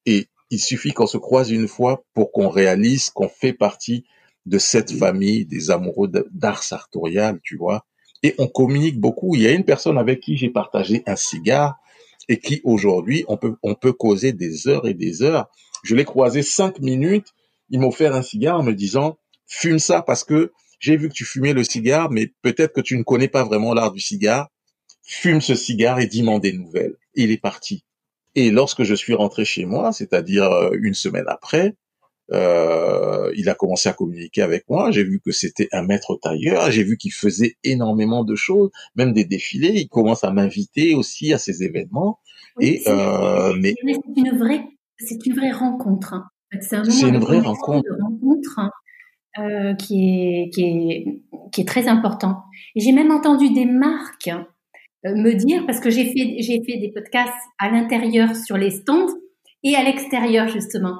[0.05, 4.05] et il suffit qu'on se croise une fois pour qu'on réalise qu'on fait partie
[4.45, 7.87] de cette famille des amoureux d'art sartorial, tu vois.
[8.21, 9.35] Et on communique beaucoup.
[9.35, 11.79] Il y a une personne avec qui j'ai partagé un cigare
[12.29, 15.47] et qui aujourd'hui, on peut, on peut causer des heures et des heures.
[15.83, 17.29] Je l'ai croisé cinq minutes.
[17.71, 20.51] Il m'a offert un cigare en me disant, fume ça parce que
[20.83, 23.73] j'ai vu que tu fumais le cigare, mais peut-être que tu ne connais pas vraiment
[23.73, 24.49] l'art du cigare.
[25.05, 26.97] Fume ce cigare et dis-moi des nouvelles.
[27.15, 27.85] Et il est parti.
[28.35, 31.77] Et lorsque je suis rentré chez moi, c'est-à-dire euh, une semaine après,
[32.33, 34.91] euh, il a commencé à communiquer avec moi.
[34.91, 36.69] J'ai vu que c'était un maître tailleur.
[36.69, 39.71] J'ai vu qu'il faisait énormément de choses, même des défilés.
[39.75, 42.19] Il commence à m'inviter aussi à ces événements.
[42.59, 44.65] et euh, mais c'est une vraie,
[44.97, 46.13] c'est une vraie rencontre.
[46.13, 46.25] Hein.
[46.59, 47.87] C'est un une vraie rencontre.
[48.57, 48.69] Hein,
[49.39, 51.21] euh, qui est qui est
[51.51, 52.43] qui est très important.
[52.75, 54.29] J'ai même entendu des marques
[55.05, 58.71] euh, me dire parce que j'ai fait j'ai fait des podcasts à l'intérieur sur les
[58.71, 59.13] stands
[59.63, 60.97] et à l'extérieur justement.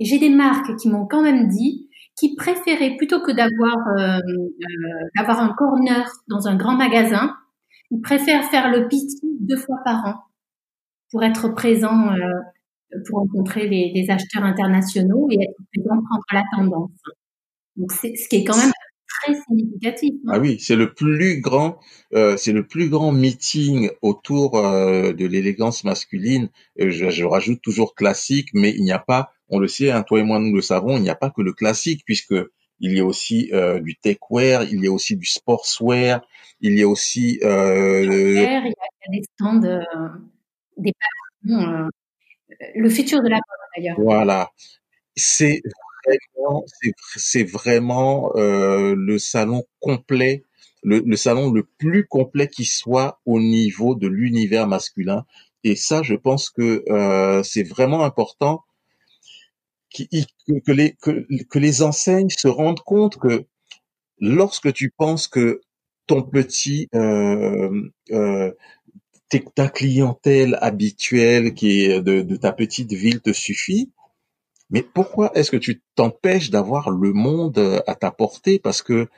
[0.00, 5.08] J'ai des marques qui m'ont quand même dit qu'ils préféraient plutôt que d'avoir euh, euh,
[5.16, 7.34] d'avoir un corner dans un grand magasin,
[7.90, 10.14] ils préfèrent faire le petit deux fois par an
[11.10, 16.42] pour être présent, euh, pour rencontrer les, les, acheteurs internationaux et être présent prendre la
[16.56, 16.90] tendance.
[17.76, 18.72] Donc c'est ce qui est quand même
[19.22, 20.12] très significatif.
[20.26, 20.32] Hein.
[20.32, 21.78] Ah oui, c'est le plus grand,
[22.14, 26.48] euh, c'est le plus grand meeting autour euh, de l'élégance masculine.
[26.78, 30.20] Je, je, rajoute toujours classique, mais il n'y a pas on le sait, hein, toi
[30.20, 32.34] et moi nous le savons, il n'y a pas que le classique puisque
[32.80, 36.20] il y a aussi euh, du techwear, il y a aussi du sportswear,
[36.60, 38.62] il y a aussi euh, il y a
[39.10, 39.80] des stands, euh,
[40.76, 40.92] des
[41.48, 41.88] euh,
[42.74, 43.42] le futur de la mode
[43.76, 43.96] d'ailleurs.
[43.98, 44.50] Voilà,
[45.14, 45.62] c'est
[47.16, 50.42] c'est vraiment euh, le salon complet,
[50.82, 55.24] le, salon le plus complet qui soit au niveau de l'univers masculin.
[55.64, 58.62] Et ça, je pense que euh, c'est vraiment important
[59.92, 63.46] que, les, que, enseignes se rendent compte que
[64.20, 65.60] lorsque tu penses que
[66.06, 67.90] ton petit euh,
[69.54, 73.90] ta clientèle habituelle qui est de, ta petite ville te suffit,
[74.70, 78.58] mais pourquoi est-ce que tu t'empêches d'avoir le monde à ta portée?
[78.58, 79.08] Parce que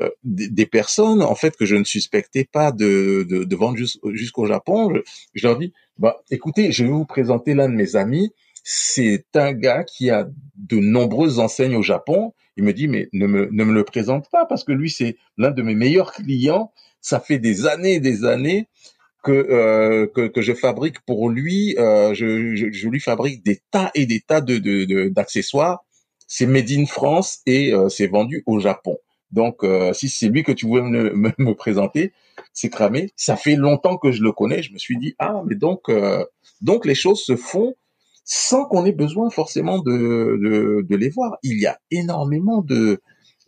[0.00, 4.94] euh, des, personnes, en fait, que je ne suspectais pas de, de, vendre jusqu'au Japon,
[4.94, 5.00] je,
[5.34, 8.32] je, leur dis, bah, écoutez, je vais vous présenter l'un de mes amis
[8.64, 12.34] c'est un gars qui a de nombreuses enseignes au Japon.
[12.56, 15.16] Il me dit, mais ne me, ne me le présente pas parce que lui, c'est
[15.38, 16.72] l'un de mes meilleurs clients.
[17.00, 18.68] Ça fait des années et des années
[19.22, 21.76] que, euh, que, que, je fabrique pour lui.
[21.78, 25.84] Euh, je, je, je, lui fabrique des tas et des tas de, de, d'accessoires.
[26.26, 28.98] C'est made in France et euh, c'est vendu au Japon.
[29.32, 32.12] Donc, euh, si c'est lui que tu voulais me, me, me présenter,
[32.52, 33.10] c'est cramé.
[33.16, 34.62] Ça fait longtemps que je le connais.
[34.62, 36.24] Je me suis dit, ah, mais donc, euh,
[36.60, 37.74] donc les choses se font
[38.24, 41.36] sans qu'on ait besoin forcément de, de, les voir.
[41.42, 43.00] Il y a énormément de,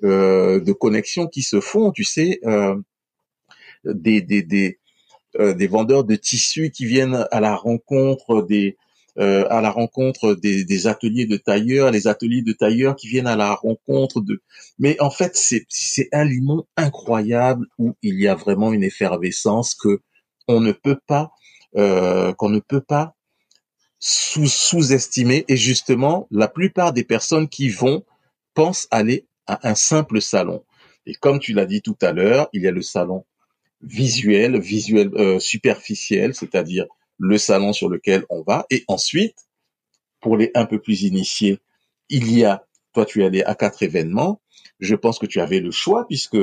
[0.03, 2.41] euh, de connexions qui se font, tu sais,
[3.85, 4.81] des, des, des,
[5.39, 8.77] des vendeurs de tissus qui viennent à la rencontre des,
[9.17, 13.55] à la rencontre des, ateliers de tailleurs, les ateliers de tailleurs qui viennent à la
[13.55, 14.43] rencontre de.
[14.79, 19.75] Mais en fait, c'est c'est un limon incroyable où il y a vraiment une effervescence
[19.75, 20.01] que
[20.49, 21.33] on ne peut pas
[21.77, 23.15] euh, qu'on ne peut pas
[23.99, 28.05] sous, sous-estimé et justement, la plupart des personnes qui vont
[28.53, 30.65] pensent aller à un simple salon.
[31.07, 33.25] Et comme tu l'as dit tout à l'heure, il y a le salon
[33.83, 36.87] visuel, visuel euh, superficiel, c'est-à-dire
[37.19, 38.67] le salon sur lequel on va.
[38.71, 39.37] Et ensuite,
[40.21, 41.59] pour les un peu plus initiés,
[42.09, 44.41] il y a, toi tu es allé à quatre événements.
[44.81, 46.39] Je pense que tu avais le choix puisque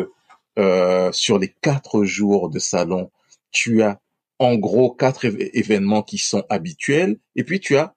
[0.57, 3.11] euh, sur les quatre jours de salon,
[3.51, 3.99] tu as
[4.39, 7.95] en gros quatre événements qui sont habituels, et puis tu as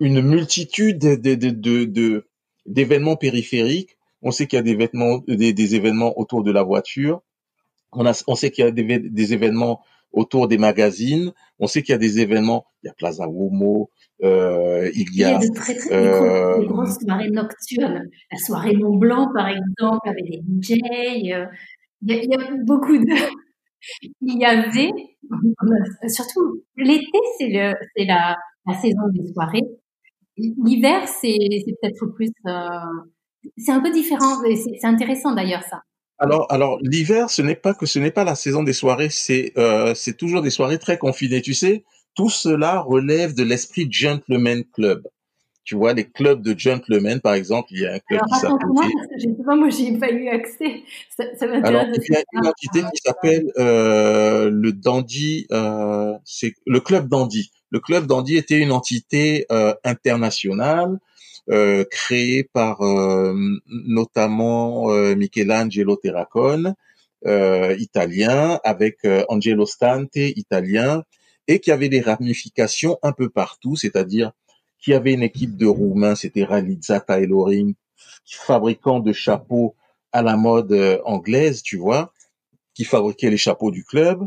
[0.00, 2.26] une multitude de,
[2.66, 3.96] d'événements périphériques.
[4.20, 7.22] On sait qu'il y a des, vêtements, des, événements autour de la voiture.
[7.94, 9.82] On, a, on sait qu'il y a des, événements
[10.12, 11.32] autour des magazines.
[11.58, 12.66] On sait qu'il y a des événements.
[12.82, 13.90] Il y a Plaza Womo.
[14.22, 18.08] Euh, il y a, de très, très euh, grosses soirées nocturnes.
[18.30, 20.72] La soirée Mont Blanc, par exemple, avec des DJ.
[20.72, 21.46] Euh,
[22.02, 23.04] il y a, il y a beaucoup de
[24.20, 24.90] il y avait,
[26.08, 28.36] surtout l'été, c'est le, c'est la,
[28.66, 29.64] la saison des soirées.
[30.36, 32.68] L'hiver, c'est, c'est peut-être plus, euh,
[33.56, 34.40] c'est un peu différent.
[34.80, 35.82] C'est, intéressant d'ailleurs ça.
[36.18, 39.52] Alors, alors l'hiver, ce n'est pas que ce n'est pas la saison des soirées, c'est
[39.58, 41.42] euh, c'est toujours des soirées très confinées.
[41.42, 41.84] Tu sais,
[42.14, 45.02] tout cela relève de l'esprit gentleman club
[45.64, 48.68] tu vois, les clubs de gentlemen, par exemple, il y a un club qui s'appelle.
[48.68, 48.84] Moi,
[49.16, 50.82] je sais pas, moi, j'ai pas eu accès.
[51.16, 56.52] Ça, ça Alors, il y a une entité qui s'appelle euh, le Dandy, euh, c'est
[56.66, 57.50] le club Dandy.
[57.70, 60.98] Le club Dandy était une entité euh, internationale
[61.50, 63.34] euh, créée par euh,
[63.66, 66.74] notamment euh, Michelangelo Terracone,
[67.78, 71.04] italien, avec Angelo Stante, italien,
[71.48, 74.32] et qui avait des ramifications un peu partout, c'est-à-dire
[74.78, 77.74] qui avait une équipe de Roumains, c'était Raliza Tailoring,
[78.26, 79.74] fabricant de chapeaux
[80.12, 82.12] à la mode anglaise, tu vois,
[82.74, 84.26] qui fabriquait les chapeaux du club.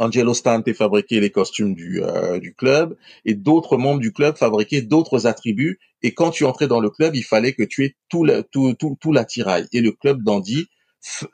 [0.00, 4.80] Angelo Stante fabriquait les costumes du, euh, du club et d'autres membres du club fabriquaient
[4.82, 5.78] d'autres attributs.
[6.02, 8.74] Et quand tu entrais dans le club, il fallait que tu aies tout, la, tout,
[8.74, 9.66] tout, tout l'attirail.
[9.72, 10.68] Et le club dandy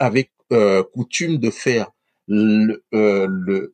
[0.01, 1.91] avait euh, coutume de faire
[2.27, 3.73] le, euh, le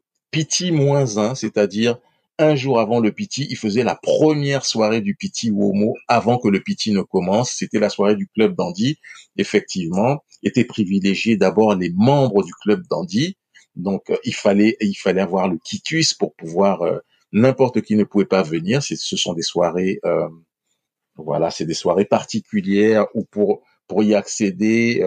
[0.72, 1.98] moins 1, c'est-à-dire
[2.38, 6.48] un jour avant le Piti, il faisait la première soirée du Piti Womo avant que
[6.48, 7.52] le Piti ne commence.
[7.52, 8.98] C'était la soirée du club dandy.
[9.36, 13.36] Effectivement, étaient privilégiés d'abord les membres du club dandy.
[13.76, 16.98] Donc euh, il fallait il fallait avoir le quitus pour pouvoir euh,
[17.32, 18.82] n'importe qui ne pouvait pas venir.
[18.82, 20.28] Ce sont des soirées euh,
[21.16, 25.04] voilà, c'est des soirées particulières où pour pour y accéder,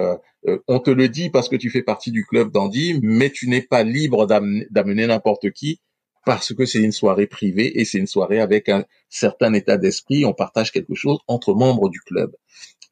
[0.68, 3.63] on te le dit parce que tu fais partie du club dandy, mais tu n'es
[3.63, 5.82] pas libre d'amener n'importe qui
[6.26, 10.26] parce que c'est une soirée privée et c'est une soirée avec un certain état d'esprit.
[10.26, 12.36] On partage quelque chose entre membres du club.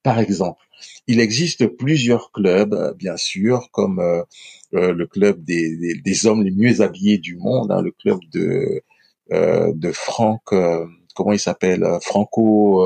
[0.04, 0.62] Par exemple,
[1.08, 4.24] il existe plusieurs clubs, euh, bien sûr, comme euh,
[4.74, 8.84] euh, le club des, des, hommes les mieux habillés du monde, hein, le club de
[9.32, 10.54] de Franck,
[11.16, 12.84] comment il s'appelle, Franco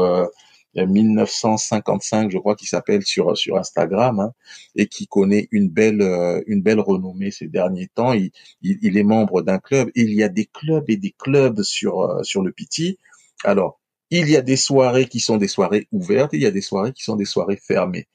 [0.85, 4.33] 1955, je crois qu'il s'appelle sur sur Instagram, hein,
[4.75, 8.13] et qui connaît une belle euh, une belle renommée ces derniers temps.
[8.13, 9.89] Il, il, est membre d'un club.
[9.95, 12.99] il y a des clubs et des clubs sur euh, sur le Piti.
[13.43, 13.79] Alors,
[14.09, 16.93] il y a des soirées qui sont des soirées ouvertes, il y a des soirées
[16.93, 18.07] qui sont des soirées fermées.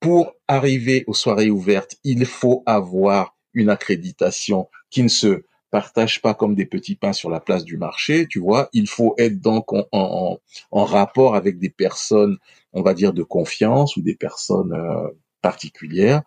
[0.00, 6.34] Pour arriver aux soirées ouvertes, il faut avoir une accréditation qui ne se partage pas
[6.34, 8.68] comme des petits pains sur la place du marché, tu vois.
[8.72, 10.38] Il faut être donc en,
[10.72, 12.38] rapport avec des personnes,
[12.72, 15.08] on va dire, de confiance ou des personnes euh,
[15.42, 16.22] particulières.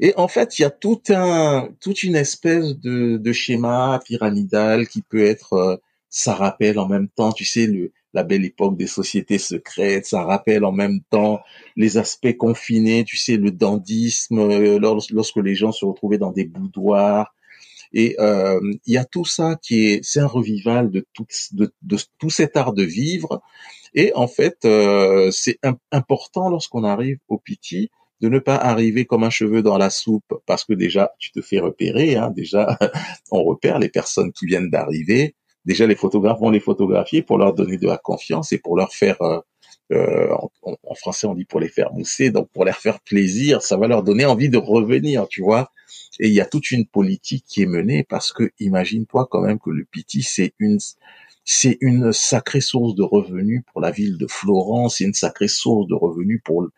[0.00, 4.88] Et en fait, il y a tout un, toute une espèce de, de schéma pyramidal
[4.88, 5.76] qui peut être, euh,
[6.10, 10.24] ça rappelle en même temps, tu sais, le, la belle époque des sociétés secrètes, ça
[10.24, 11.40] rappelle en même temps
[11.76, 14.78] les aspects confinés, tu sais, le dandisme, euh,
[15.10, 17.34] lorsque les gens se retrouvaient dans des boudoirs,
[17.92, 21.72] et euh, il y a tout ça qui est, c'est un revival de tout, de,
[21.82, 23.42] de, tout cet art de vivre.
[23.94, 25.58] Et en fait, euh, c'est
[25.90, 27.90] important lorsqu'on arrive au Piti
[28.20, 31.40] de ne pas arriver comme un cheveu dans la soupe, parce que déjà tu te
[31.40, 32.16] fais repérer.
[32.16, 32.78] Hein, déjà,
[33.32, 35.34] on repère les personnes qui viennent d'arriver.
[35.64, 38.92] Déjà, les photographes vont les photographier pour leur donner de la confiance et pour leur
[38.92, 39.40] faire euh,
[39.92, 40.28] euh
[40.62, 43.76] en, en, français on dit pour les faire mousser, donc pour leur faire plaisir, ça
[43.76, 45.70] va leur donner envie de revenir, tu vois.
[46.18, 49.58] Et il y a toute une politique qui est menée parce que imagine-toi quand même
[49.58, 50.78] que le Piti c'est une
[51.44, 55.88] c'est une sacrée source de revenus pour la ville de Florence, c'est une sacrée source
[55.88, 56.68] de revenus pour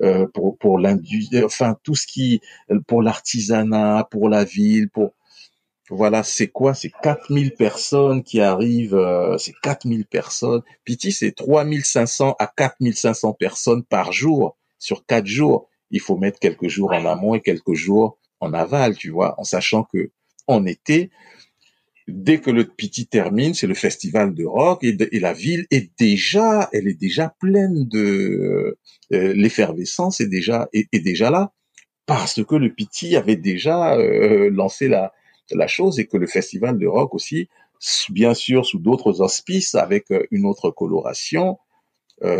[0.00, 2.40] euh, pour pour l'industrie, enfin tout ce qui
[2.86, 5.12] pour l'artisanat, pour la ville, pour
[5.90, 6.74] voilà, c'est quoi?
[6.74, 10.62] C'est 4000 personnes qui arrivent, euh, c'est 4000 personnes.
[10.84, 15.68] Piti, c'est 3500 à 4500 personnes par jour sur quatre jours.
[15.90, 19.44] Il faut mettre quelques jours en amont et quelques jours en aval, tu vois, en
[19.44, 20.10] sachant que
[20.46, 21.10] en été,
[22.08, 26.68] dès que le Piti termine, c'est le festival de rock et, la ville est déjà,
[26.72, 28.78] elle est déjà pleine de
[29.12, 31.52] euh, l'effervescence est déjà est, déjà là
[32.06, 35.12] parce que le Piti avait déjà euh, lancé la
[35.50, 37.48] la chose et que le festival de rock aussi,
[38.10, 41.58] bien sûr sous d'autres auspices avec euh, une autre coloration,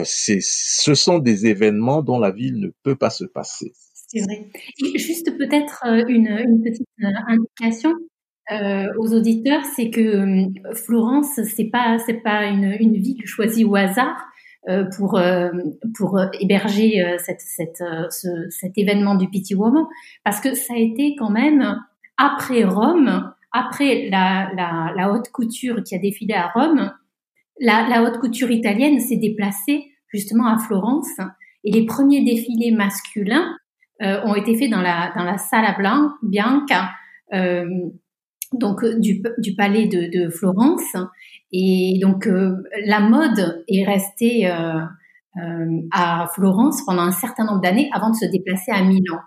[0.05, 3.73] c'est ce sont des événements dont la ville ne peut pas se passer.
[4.13, 4.51] C'est vrai.
[4.85, 7.93] Et juste peut-être euh, une, petite euh, indication
[8.51, 13.65] euh, aux auditeurs, c'est que euh, Florence, c'est pas c'est pas une, une ville choisie
[13.65, 14.17] au hasard
[14.69, 15.19] euh, pour
[15.97, 19.87] pour héberger cet événement du Petit Woman,
[20.25, 21.79] parce que ça a été quand même
[22.17, 26.93] après Rome, après la, haute couture qui a défilé à Rome,
[27.61, 31.19] la, haute couture italienne s'est déplacée justement à Florence
[31.65, 33.57] et les premiers défilés masculins
[34.03, 35.77] euh, ont été faits dans la, dans la Sala
[36.23, 36.91] Bianca,
[37.35, 37.65] euh,
[38.53, 40.97] donc du, du palais de, Florence.
[41.53, 42.57] Et donc euh,
[42.87, 48.73] la mode est restée à Florence pendant un certain nombre d'années avant de se déplacer
[48.73, 49.19] à Milan.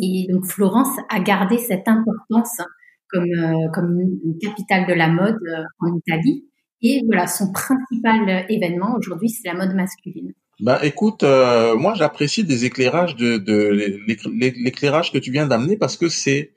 [0.00, 2.60] Et donc Florence a gardé cette importance
[3.08, 5.38] comme, comme une capitale de la mode
[5.80, 6.44] en Italie.
[6.82, 10.32] Et voilà, son principal événement aujourd'hui, c'est la mode masculine.
[10.60, 13.68] Ben écoute, euh, moi j'apprécie des éclairages de, de
[14.06, 16.52] l'éclairage que tu viens d'amener parce que c'est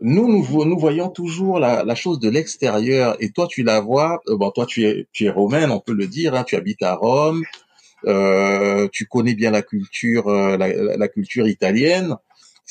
[0.00, 4.20] nous, nous nous voyons toujours la, chose de l'extérieur et toi tu la vois.
[4.28, 6.34] Euh, bon, toi tu es tu es romaine, on peut le dire.
[6.34, 7.42] Hein, tu habites à Rome,
[8.06, 12.16] euh, tu connais bien la culture euh, la, culture italienne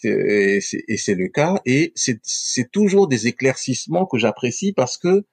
[0.06, 5.26] et c'est le cas et c'est toujours des éclaircissements que j'apprécie parce que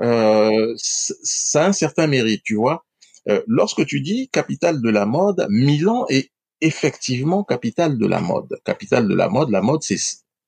[0.00, 2.84] euh, ça a un certain mérite, tu vois.
[3.28, 6.30] Euh, lorsque tu dis capitale de la mode, Milan est
[6.60, 8.60] effectivement capitale de la mode.
[8.64, 9.98] Capitale de la mode, la mode, c'est,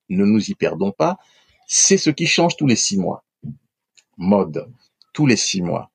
[0.09, 1.17] ne nous y perdons pas,
[1.67, 3.23] c'est ce qui change tous les six mois.
[4.17, 4.67] Mode,
[5.13, 5.91] tous les six mois.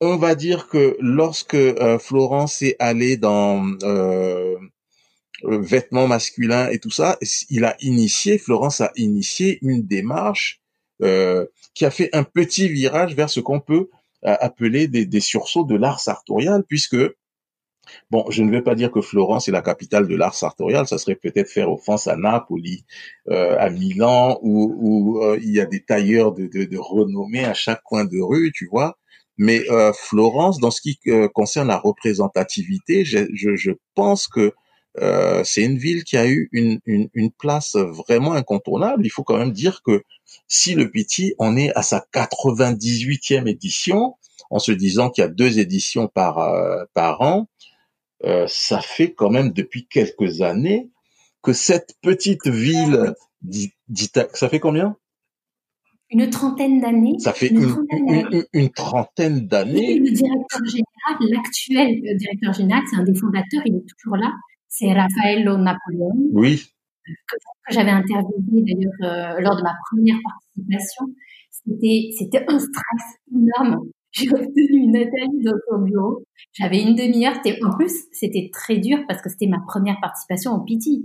[0.00, 4.56] On va dire que lorsque euh, Florence est allée dans euh,
[5.44, 7.18] vêtements masculins et tout ça,
[7.50, 10.60] il a initié, Florence a initié une démarche
[11.02, 13.88] euh, qui a fait un petit virage vers ce qu'on peut
[14.24, 16.96] euh, appeler des, des, sursauts de l'art sartorial, puisque
[18.10, 20.98] Bon, je ne vais pas dire que Florence est la capitale de l'art sartorial, ça
[20.98, 22.84] serait peut-être faire offense à Napoli,
[23.28, 27.44] euh, à Milan, où, où euh, il y a des tailleurs de, de, de, renommée
[27.44, 28.98] à chaque coin de rue, tu vois.
[29.38, 34.52] Mais euh, Florence, dans ce qui euh, concerne la représentativité, je, je, je pense que
[35.00, 39.06] euh, c'est une ville qui a eu une, une, une, place vraiment incontournable.
[39.06, 40.02] Il faut quand même dire que
[40.48, 44.16] si le Piti en est à sa 98e édition,
[44.50, 47.48] en se disant qu'il y a deux éditions par, euh, par an,
[48.24, 50.90] euh, ça fait quand même depuis quelques années
[51.42, 53.14] que cette petite ville
[54.32, 54.96] ça fait combien?
[56.10, 57.18] Une trentaine d'années.
[57.18, 59.98] Ça fait une, trentaine d'années.
[59.98, 64.32] Le directeur général, l'actuel directeur général, c'est un des fondateurs, il est toujours là,
[64.72, 66.14] c'est Raffaello Napoleon.
[66.32, 66.62] Oui.
[67.04, 71.06] Que, que j'avais interviewé d'ailleurs euh, lors de ma première participation.
[71.50, 76.22] C'était, c'était un stress énorme j'ai obtenu une Nathalie dans son bureau.
[76.52, 77.36] J'avais une demi-heure.
[77.64, 81.02] En plus, c'était très dur parce que c'était ma première participation au PT.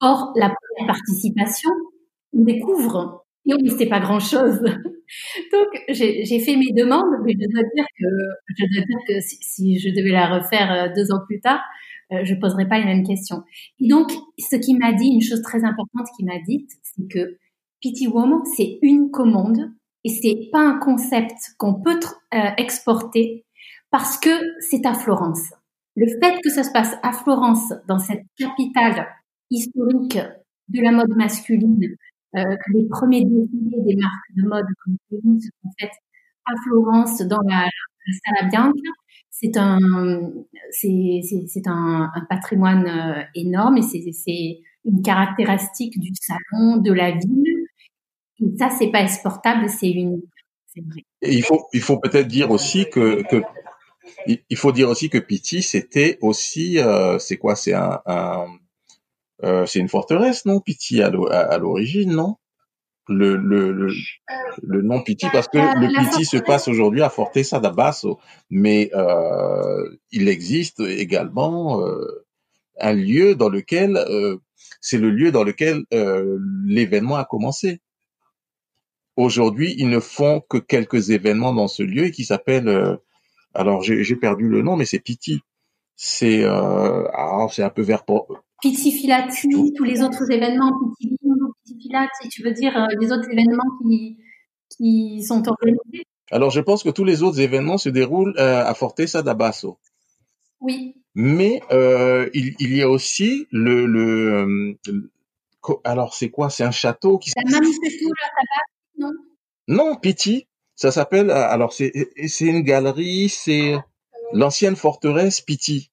[0.00, 1.70] Or, la première participation,
[2.32, 4.60] on découvre et on ne sait pas grand-chose.
[5.52, 8.06] Donc, j'ai fait mes demandes, mais je dois dire que,
[8.56, 11.60] je dois dire que si, si je devais la refaire euh, deux ans plus tard,
[12.12, 13.42] euh, je poserais pas les mêmes questions.
[13.80, 17.38] Et donc, ce qui m'a dit, une chose très importante qui m'a dit, c'est que
[17.82, 19.72] PT Woman, c'est une commande
[20.04, 21.98] et c'est pas un concept qu'on peut
[22.34, 23.44] euh, exporter
[23.90, 24.30] parce que
[24.60, 25.42] c'est à Florence.
[25.96, 29.08] Le fait que ça se passe à Florence, dans cette capitale
[29.50, 30.18] historique
[30.68, 31.96] de la mode masculine,
[32.36, 34.96] euh, que les premiers défilés des marques de mode comme
[35.40, 35.92] se sont faits
[36.44, 38.90] à Florence dans la, la Sala Bianca,
[39.38, 39.78] c'est un,
[40.70, 47.10] c'est, un, un, patrimoine euh, énorme et c'est, c'est une caractéristique du salon, de la
[47.10, 47.66] ville.
[48.58, 49.88] Ça, c'est pas exportable, c'est.
[49.88, 53.42] Et il faut, il faut peut-être dire aussi que, que,
[54.26, 58.46] il faut dire aussi que Piti, c'était aussi, euh, c'est quoi, c'est un, un
[59.44, 62.36] euh, c'est une forteresse, non, Piti à l'origine, non?
[63.08, 63.92] Le, le, le,
[64.62, 68.18] le, nom Piti, parce que le Piti se passe aujourd'hui à Forteza da Basso,
[68.50, 72.24] mais euh, il existe également euh,
[72.80, 74.36] un lieu dans lequel, euh,
[74.80, 75.84] c'est le lieu dans lequel
[76.66, 77.80] l'événement a commencé.
[79.16, 82.98] Aujourd'hui, ils ne font que quelques événements dans ce lieu qui s'appelle,
[83.54, 85.40] alors j'ai perdu le nom, mais c'est Piti.
[85.94, 88.04] C'est ah, c'est un peu vers
[88.60, 91.16] Piti Filati, tous les autres événements, Piti
[91.86, 94.18] Filati, si tu veux dire euh, les autres événements qui
[94.76, 96.04] qui sont organisés?
[96.30, 99.78] Alors je pense que tous les autres événements se déroulent euh, à Forteza da Basso.
[100.60, 100.96] Oui.
[101.14, 105.10] Mais euh, il, il, y a aussi le, le, le
[105.84, 106.50] alors c'est quoi?
[106.50, 107.30] C'est un château qui.
[107.36, 107.60] La
[108.98, 109.12] non?
[109.68, 110.46] Non, Piti.
[110.74, 111.90] Ça s'appelle, alors c'est,
[112.28, 113.76] c'est une galerie, c'est
[114.32, 115.90] l'ancienne forteresse Piti.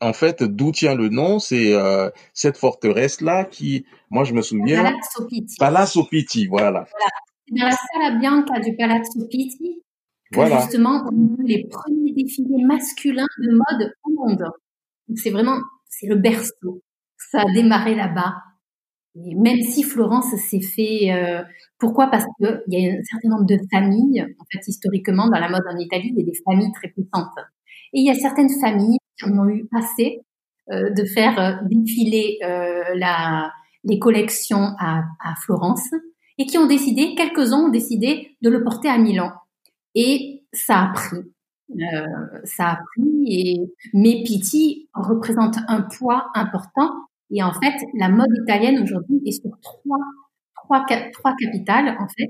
[0.00, 4.82] En fait, d'où tient le nom, c'est euh, cette forteresse-là qui, moi je me souviens.
[4.82, 5.56] Palazzo Pitti.
[5.58, 6.86] Palazzo Pitti, voilà.
[6.90, 7.10] voilà.
[7.50, 9.82] Dans la Sala Bianca du Palazzo Pitti,
[10.30, 10.60] que voilà.
[10.60, 14.44] justement, on les premiers défilés masculins de mode au monde.
[15.16, 16.82] C'est vraiment, c'est le berceau.
[17.16, 18.34] Ça a démarré là-bas.
[19.16, 21.42] Et même si Florence s'est fait, euh,
[21.78, 22.06] pourquoi?
[22.08, 25.64] Parce qu'il y a un certain nombre de familles, en fait, historiquement, dans la mode
[25.68, 27.34] en Italie, il y a des familles très puissantes.
[27.94, 30.20] Et il y a certaines familles en ont eu assez
[30.70, 33.52] euh, de faire euh, défiler euh, la,
[33.84, 35.88] les collections à, à, Florence
[36.38, 39.32] et qui ont décidé, quelques-uns ont décidé de le porter à Milan.
[39.94, 41.18] Et ça a pris.
[41.70, 42.06] Euh,
[42.44, 46.90] ça a pris et mais Pitti représente un poids important
[47.30, 49.98] et en fait, la mode italienne aujourd'hui est sur trois,
[50.56, 52.28] trois, trois capitales, en fait,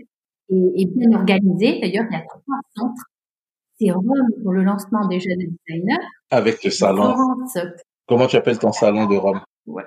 [0.50, 1.80] et, et bien organisée.
[1.80, 3.04] D'ailleurs, il y a trois centres.
[3.80, 6.04] C'est Rome pour le lancement des jeunes designers.
[6.30, 7.14] Avec le salon.
[7.14, 7.58] Florence.
[8.06, 9.40] Comment tu appelles ton salon de Rome?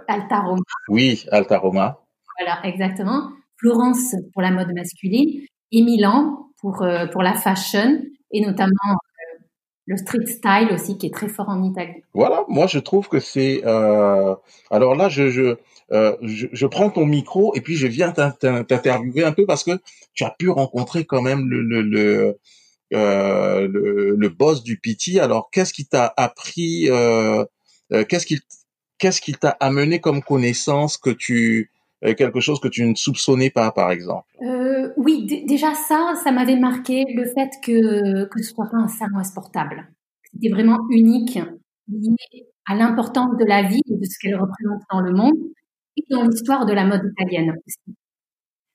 [0.07, 0.61] Alta Roma.
[0.89, 1.99] Oui, Alta Roma.
[2.39, 3.29] Voilà, exactement.
[3.57, 8.97] Florence pour la mode masculine et Milan pour, euh, pour la fashion et notamment
[9.85, 12.03] le street style aussi qui est très fort en Italie.
[12.13, 13.61] Voilà, moi je trouve que c'est.
[13.65, 14.35] Euh...
[14.69, 15.55] Alors là, je je,
[15.91, 19.71] euh, je, je prends ton micro et puis je viens t'interviewer un peu parce que
[20.13, 22.37] tu as pu rencontrer quand même le le le,
[22.93, 25.19] euh, le, boss du PT.
[25.19, 27.45] Alors qu'est-ce qui t'a appris euh,
[27.93, 28.39] euh Qu'est-ce qu'il
[28.97, 31.71] qu'est-ce qui t'a amené comme connaissance que tu
[32.01, 34.25] quelque chose que tu ne soupçonnais pas, par exemple?
[34.97, 39.19] Oui, déjà ça, ça m'avait marqué le fait que que ce soit pas un salon
[39.19, 39.87] exportable.
[40.33, 41.39] C'était vraiment unique,
[41.87, 45.37] lié à l'importance de la ville et de ce qu'elle représente dans le monde
[45.97, 47.97] et dans l'histoire de la mode italienne aussi.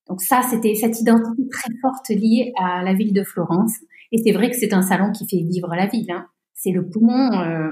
[0.08, 3.72] Donc ça, c'était cette identité très forte liée à la ville de Florence.
[4.12, 6.10] Et c'est vrai que c'est un salon qui fait vivre la ville.
[6.10, 6.26] Hein.
[6.54, 7.32] C'est le poumon.
[7.32, 7.70] Euh.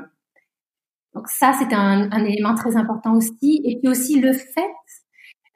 [1.14, 3.60] Donc ça, c'est un, élément très important aussi.
[3.64, 4.74] Et puis aussi le fait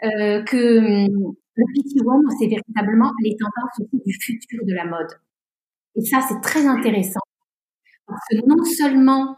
[0.04, 1.06] euh, que
[1.58, 5.10] le Petit Rome, c'est véritablement les tendances aussi du futur de la mode.
[5.96, 7.20] Et ça, c'est très intéressant.
[8.06, 9.36] Parce que non seulement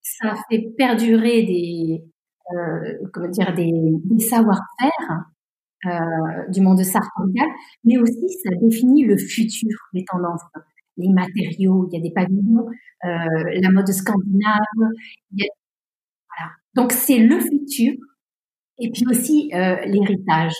[0.00, 2.04] ça fait perdurer des,
[2.52, 5.26] euh, comment dire, des savoir-faire,
[5.86, 5.90] euh,
[6.48, 7.46] du monde sartorial,
[7.84, 10.42] mais aussi ça définit le futur des tendances.
[10.96, 12.66] Les matériaux, il y a des pavillons,
[13.04, 16.50] euh, la mode scandinave, voilà.
[16.74, 17.94] Donc c'est le futur
[18.78, 20.54] et puis aussi euh, l'héritage.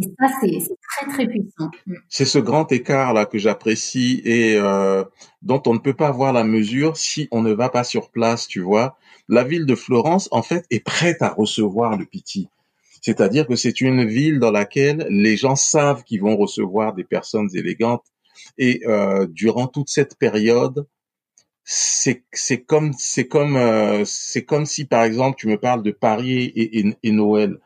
[0.00, 1.70] Et ça, c'est très, très puissant.
[2.08, 4.56] C'est ce grand écart-là que j'apprécie et
[5.42, 8.46] dont on ne peut pas voir la mesure si on ne va pas sur place,
[8.46, 8.96] tu vois.
[9.28, 12.48] La ville de Florence, en fait, est prête à recevoir le Pitti.
[13.02, 17.48] C'est-à-dire que c'est une ville dans laquelle les gens savent qu'ils vont recevoir des personnes
[17.54, 18.04] élégantes.
[18.56, 20.86] Et euh, durant toute cette période,
[21.64, 22.24] c'est
[22.66, 26.78] comme c'est comme euh, c'est comme si par exemple tu me parles de Paris et,
[26.78, 27.58] et, et Noël.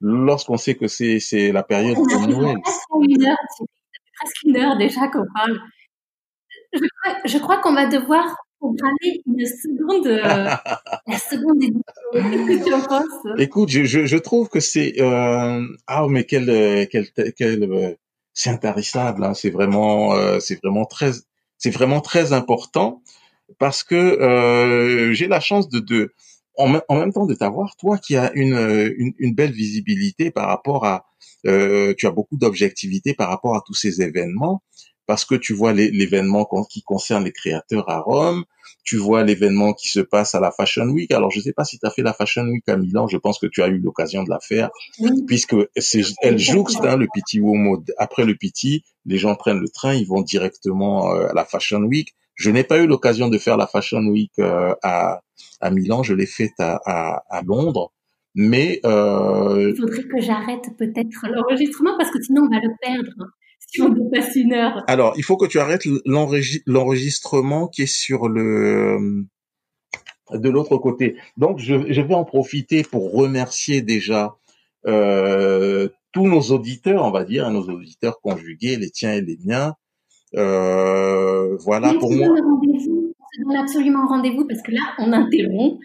[0.00, 2.58] Lorsqu'on sait que c'est c'est la période de Noël.
[3.08, 3.36] Une heure,
[4.18, 5.58] presque une heure déjà qu'on parle.
[6.74, 10.22] Je crois, je crois qu'on va devoir programmer une seconde, euh,
[11.06, 11.82] la seconde édition.
[12.12, 13.38] Qu'est-ce que tu en penses?
[13.38, 17.94] Écoute, je, je, je trouve que c'est euh, ah mais quel quel quel euh,
[18.34, 19.24] c'est intarissable.
[19.24, 19.34] Hein.
[19.34, 21.12] C'est vraiment euh, c'est vraiment très
[21.58, 23.02] c'est vraiment très important
[23.58, 26.14] parce que euh, j'ai la chance de, de
[26.58, 28.56] en, en, même temps de t'avoir toi qui as une,
[28.98, 31.06] une, une belle visibilité par rapport à
[31.46, 34.62] euh, tu as beaucoup d'objectivité par rapport à tous ces événements
[35.06, 38.44] parce que tu vois l'événement qui concerne les créateurs à Rome,
[38.82, 41.10] tu vois l'événement qui se passe à la Fashion Week.
[41.12, 43.16] Alors, je ne sais pas si tu as fait la Fashion Week à Milan, je
[43.16, 44.70] pense que tu as eu l'occasion de la faire,
[45.26, 47.82] puisque c'est, elle jouxte hein, le Pitti Uomo.
[47.98, 51.80] Après le Pitti, les gens prennent le train, ils vont directement euh, à la Fashion
[51.80, 52.14] Week.
[52.34, 55.22] Je n'ai pas eu l'occasion de faire la Fashion Week euh, à,
[55.60, 57.92] à Milan, je l'ai faite à, à, à Londres.
[58.38, 59.72] Mais euh...
[59.74, 63.30] il faudrait que j'arrête peut-être l'enregistrement parce que sinon on va le perdre
[63.66, 64.84] si on dépasse une heure.
[64.86, 69.26] Alors, il faut que tu arrêtes l'enregistrement qui est sur le
[70.32, 71.16] de l'autre côté.
[71.36, 74.36] Donc, je, je, vais en profiter pour remercier déjà
[74.86, 79.74] euh, tous nos auditeurs, on va dire, nos auditeurs conjugués, les tiens et les miens.
[80.34, 82.28] Euh, voilà Mais pour moi.
[82.28, 85.78] On se donne absolument rendez-vous parce que là, on interrompt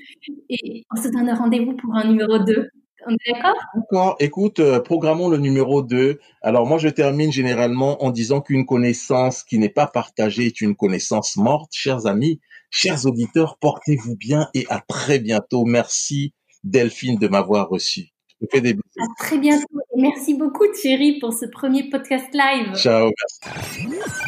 [0.50, 2.70] et on se donne rendez-vous pour un numéro 2.
[3.12, 3.56] On est d'accord?
[3.76, 4.16] D'accord.
[4.20, 6.20] Écoute, euh, programmons le numéro 2.
[6.42, 10.76] Alors moi, je termine généralement en disant qu'une connaissance qui n'est pas partagée est une
[10.76, 11.72] connaissance morte.
[11.74, 12.40] Chers amis,
[12.70, 15.66] chers auditeurs, portez-vous bien et à très bientôt.
[15.66, 16.34] Merci
[16.64, 18.12] Delphine de m'avoir reçu.
[18.40, 18.84] Je fais des bisous.
[19.00, 19.66] À très bientôt.
[19.96, 22.76] Et merci beaucoup Thierry pour ce premier podcast live.
[22.76, 23.12] Ciao.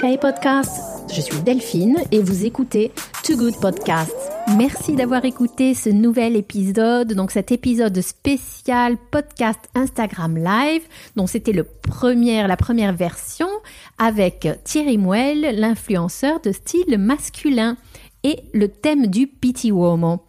[0.02, 2.92] Hey podcast, je suis Delphine et vous écoutez
[3.24, 4.33] Too Good Podcast.
[4.58, 10.84] Merci d'avoir écouté ce nouvel épisode, donc cet épisode spécial podcast Instagram Live,
[11.16, 13.48] dont c'était le premier, la première version
[13.98, 17.78] avec Thierry Mouel, l'influenceur de style masculin,
[18.24, 20.20] et le thème du Pity Woman.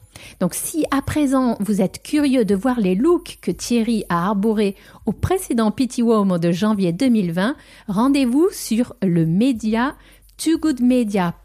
[0.41, 4.75] Donc si à présent vous êtes curieux de voir les looks que Thierry a arborés
[5.07, 7.57] au précédent Pity Woman de janvier 2020,
[7.89, 9.95] rendez-vous sur le média
[10.39, 11.44] toogoodmedia.com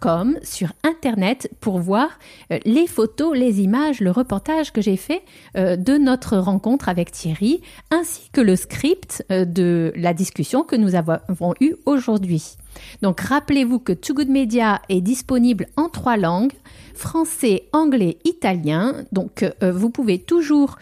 [0.00, 2.08] Com sur internet pour voir
[2.50, 5.22] euh, les photos, les images, le reportage que j'ai fait
[5.56, 10.76] euh, de notre rencontre avec Thierry, ainsi que le script euh, de la discussion que
[10.76, 12.56] nous avons eue aujourd'hui.
[13.02, 16.54] Donc rappelez-vous que Too Good Media est disponible en trois langues,
[16.94, 18.94] français, anglais, italien.
[19.10, 20.76] Donc vous pouvez toujours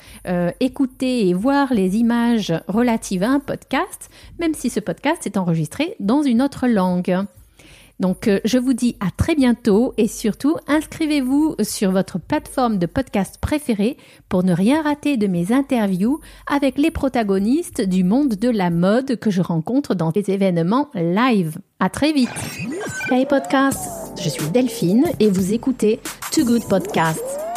[0.61, 5.97] écouter et voir les images relatives à un podcast, même si ce podcast est enregistré
[5.99, 7.25] dans une autre langue.
[8.01, 12.87] Donc euh, je vous dis à très bientôt et surtout inscrivez-vous sur votre plateforme de
[12.87, 13.97] podcast préférée
[14.29, 19.17] pour ne rien rater de mes interviews avec les protagonistes du monde de la mode
[19.17, 21.59] que je rencontre dans des événements live.
[21.81, 22.29] À très vite.
[23.11, 26.01] Hey podcast, je suis Delphine et vous écoutez
[26.33, 27.48] Too Good Podcasts.